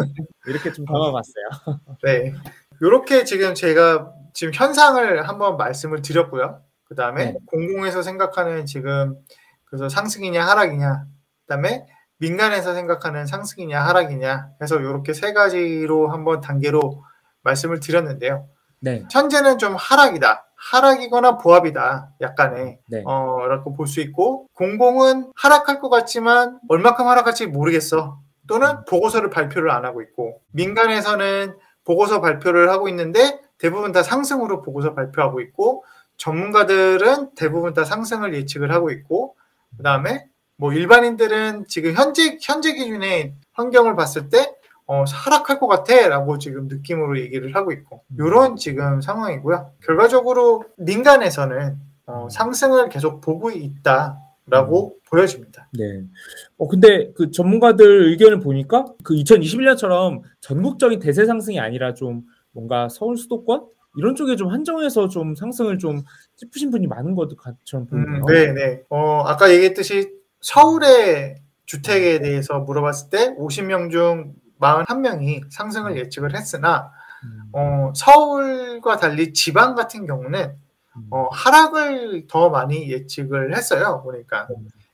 이렇게 0.46 0.74
좀 0.74 0.84
담아봤어요. 0.86 1.80
네. 2.04 2.34
이렇게 2.82 3.24
지금 3.24 3.56
제가 3.56 4.12
지금 4.34 4.54
현상을 4.54 5.28
한번 5.28 5.56
말씀을 5.56 6.02
드렸고요. 6.02 6.62
그 6.84 6.96
다음에 6.96 7.32
네. 7.32 7.38
공공에서 7.46 8.02
생각하는 8.02 8.66
지금 8.66 9.16
그래서 9.70 9.90
상승이냐 9.90 10.46
하락이냐, 10.46 11.04
그 11.04 11.48
다음에 11.48 11.86
민간에서 12.18 12.74
생각하는 12.74 13.26
상승이냐 13.26 13.82
하락이냐 13.86 14.50
해서 14.62 14.80
이렇게 14.80 15.14
세 15.14 15.34
가지로 15.34 16.10
한번 16.10 16.42
단계로 16.42 17.04
말씀을 17.44 17.80
드렸는데요. 17.80 18.48
네, 18.80 19.04
현재는 19.12 19.58
좀 19.58 19.76
하락이다. 19.76 20.46
하락이거나 20.56 21.38
보합이다. 21.38 22.14
약간의 22.22 22.80
네, 22.90 23.04
어, 23.06 23.46
라고 23.48 23.74
볼 23.76 23.88
수 23.88 24.02
있고, 24.02 24.48
공공은 24.54 25.32
하락할 25.36 25.80
것 25.80 25.90
같지만, 25.90 26.60
얼마큼 26.68 27.08
하락할지 27.08 27.46
모르겠어. 27.48 28.20
또는 28.48 28.84
보고서를 28.86 29.30
발표를 29.30 29.70
안 29.70 29.86
하고 29.86 30.02
있고, 30.02 30.42
민간에서는 30.54 31.56
보고서 31.86 32.22
발표를 32.22 32.70
하고 32.72 32.90
있는데, 32.90 33.40
대부분 33.60 33.92
다 33.92 34.02
상승으로 34.02 34.62
보고서 34.62 34.94
발표하고 34.96 35.42
있고, 35.42 35.84
전문가들은 36.18 37.36
대부분 37.36 37.74
다 37.74 37.84
상승을 37.84 38.34
예측을 38.34 38.72
하고 38.72 38.90
있고, 38.90 39.36
그 39.76 39.84
다음에 39.84 40.26
뭐 40.58 40.74
일반인들은 40.74 41.66
지금 41.68 41.94
현재, 41.94 42.38
현재 42.42 42.74
기준의 42.74 43.34
환경을 43.54 43.96
봤을 43.96 44.30
때, 44.30 44.54
어, 44.86 45.04
하락할 45.04 45.60
것 45.60 45.68
같아 45.68 46.08
라고 46.08 46.38
지금 46.38 46.68
느낌으로 46.68 47.20
얘기를 47.20 47.54
하고 47.56 47.72
있고, 47.72 48.04
이런 48.18 48.56
지금 48.56 49.02
상황이고요. 49.02 49.74
결과적으로 49.84 50.64
민간에서는 50.78 51.78
어, 52.08 52.28
상승을 52.32 52.90
계속 52.90 53.20
보고 53.20 53.52
있다라고 53.52 54.98
보여집니다. 55.10 55.70
네. 55.74 56.04
어 56.58 56.68
근데 56.68 57.12
그 57.14 57.32
전문가들 57.32 58.10
의견을 58.10 58.40
보니까 58.40 58.86
그 59.04 59.14
2021년처럼 59.16 60.22
전국적인 60.40 61.00
대세 61.00 61.26
상승이 61.26 61.60
아니라 61.60 61.94
좀 61.94 62.24
뭔가 62.52 62.88
서울 62.90 63.18
수도권 63.18 63.66
이런 63.98 64.16
쪽에 64.16 64.36
좀 64.36 64.50
한정해서 64.50 65.10
좀 65.10 65.36
상승을 65.36 65.80
좀 65.80 66.04
짚으신 66.36 66.72
분이 66.72 66.88
많은 66.88 67.16
것처럼 67.16 67.88
보이네요. 67.88 68.22
음, 68.22 68.26
네, 68.28 68.54
네. 68.54 68.84
어, 68.90 69.24
아까 69.26 69.52
얘기했듯이 69.52 70.12
서울의 70.42 71.38
주택에 71.66 72.20
대해서 72.20 72.60
물어봤을 72.60 73.10
때 73.10 73.36
50명 73.36 73.92
중 73.92 74.34
41명이 74.60 75.52
상승을 75.52 75.98
예측을 75.98 76.36
했으나 76.36 76.92
음, 77.24 77.50
어, 77.54 77.94
서울과 77.96 78.98
달리 78.98 79.34
지방 79.34 79.76
같은 79.76 80.06
경우는 80.06 80.56
음, 80.96 81.08
어, 81.12 81.28
하락을 81.32 82.28
더 82.28 82.50
많이 82.50 82.92
예측을 82.92 83.56
했어요. 83.56 84.02
보니까 84.04 84.48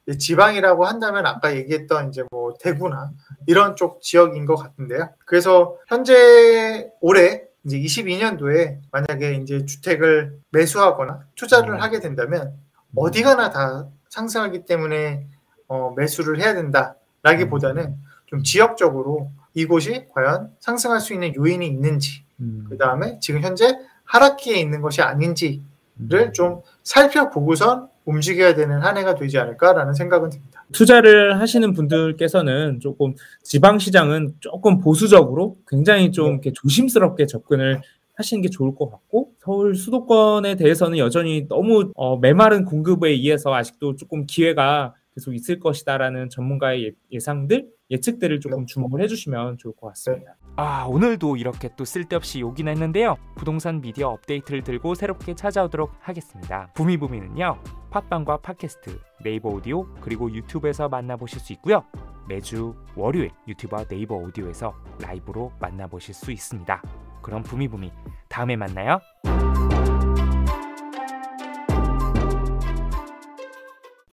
이 0.08 0.18
지방이라고 0.18 0.86
한다면 0.86 1.26
아까 1.26 1.56
얘기했던 1.56 2.10
이제 2.10 2.24
뭐 2.32 2.54
대구나 2.60 3.12
이런 3.48 3.76
쪽 3.76 4.02
지역인 4.02 4.46
것 4.46 4.56
같은데요. 4.56 5.10
그래서 5.26 5.78
현재 5.88 6.90
올해 7.00 7.44
이제 7.66 7.80
22년도에 7.80 8.80
만약에 8.92 9.36
이제 9.36 9.66
주택을 9.66 10.40
매수하거나 10.52 11.28
투자를 11.36 11.76
음. 11.76 11.82
하게 11.82 12.00
된다면 12.00 12.54
어디 12.96 13.24
가나 13.24 13.50
다 13.50 13.88
상승하기 14.10 14.66
때문에 14.66 15.28
어, 15.68 15.94
매수를 15.96 16.40
해야 16.40 16.54
된다라기보다는 16.54 17.96
좀 18.26 18.44
지역적으로 18.44 19.32
이곳이 19.54 20.08
과연 20.14 20.52
상승할 20.60 21.00
수 21.00 21.14
있는 21.14 21.36
요인이 21.36 21.66
있는지 21.66 22.24
음. 22.40 22.66
그 22.70 22.78
다음에 22.78 23.20
지금 23.22 23.42
현재 23.42 23.80
하락기에 24.06 24.58
있는 24.58 24.82
것이 24.82 25.02
아닌지를 25.02 25.62
음. 26.00 26.34
좀 26.34 26.62
살펴보고선 26.84 27.90
움직여야 28.06 28.56
되는 28.56 28.82
한 28.82 28.98
해가 28.98 29.16
되지 29.16 29.38
않을까라는 29.38 29.94
생각은 29.94 30.30
듭니다. 30.30 30.66
투자를 30.72 31.40
하시는 31.40 31.74
분들께서는 31.74 32.80
조금 32.80 33.16
지방 33.42 33.80
시장은 33.80 34.36
조금 34.40 34.80
보수적으로 34.80 35.58
굉장히 35.68 36.12
좀 36.12 36.34
이렇게 36.34 36.52
조심스럽게 36.52 37.26
접근을 37.26 37.82
하시는 38.16 38.42
게 38.42 38.50
좋을 38.50 38.76
것 38.76 38.92
같고 38.92 39.32
서울 39.40 39.76
수도권에 39.76 40.56
대해서는 40.56 40.98
여전히 40.98 41.48
너무 41.48 41.92
어, 41.96 42.18
메마른 42.18 42.66
공급에 42.66 43.10
의해서 43.10 43.54
아직도 43.54 43.96
조금 43.96 44.26
기회가 44.26 44.94
계속 45.16 45.34
있을 45.34 45.60
것이다라는 45.60 46.30
전문가의 46.30 46.86
예- 46.86 46.92
예상들 47.12 47.68
예측들을 47.92 48.40
조금 48.40 48.66
주목을 48.66 49.02
해주시면 49.02 49.58
좋을 49.58 49.74
것 49.76 49.88
같습니다. 49.90 50.36
아 50.56 50.86
오늘도 50.86 51.38
이렇게 51.38 51.70
또 51.76 51.84
쓸데없이 51.84 52.42
욕이나 52.42 52.72
했는데요. 52.72 53.16
부동산 53.36 53.82
미디어 53.82 54.10
업데이트를 54.10 54.64
들고 54.64 54.94
새롭게 54.94 55.34
찾아오도록 55.34 55.92
하겠습니다. 56.00 56.68
부미부미는요 56.76 57.58
팟빵과 57.90 58.38
팟캐스트 58.38 59.00
네이버 59.24 59.50
오디오 59.50 59.86
그리고 60.02 60.32
유튜브에서 60.32 60.90
만나보실 60.90 61.40
수 61.40 61.54
있고요. 61.54 61.84
매주 62.28 62.76
월요일 62.96 63.32
유튜브와 63.48 63.86
네이버 63.86 64.16
오디오에서 64.16 64.74
라이브로 65.02 65.52
만나보실 65.60 66.14
수 66.14 66.32
있습니다. 66.32 66.82
그럼 67.22 67.42
부미부미 67.42 67.92
다음에 68.30 68.56
만나요 68.56 69.00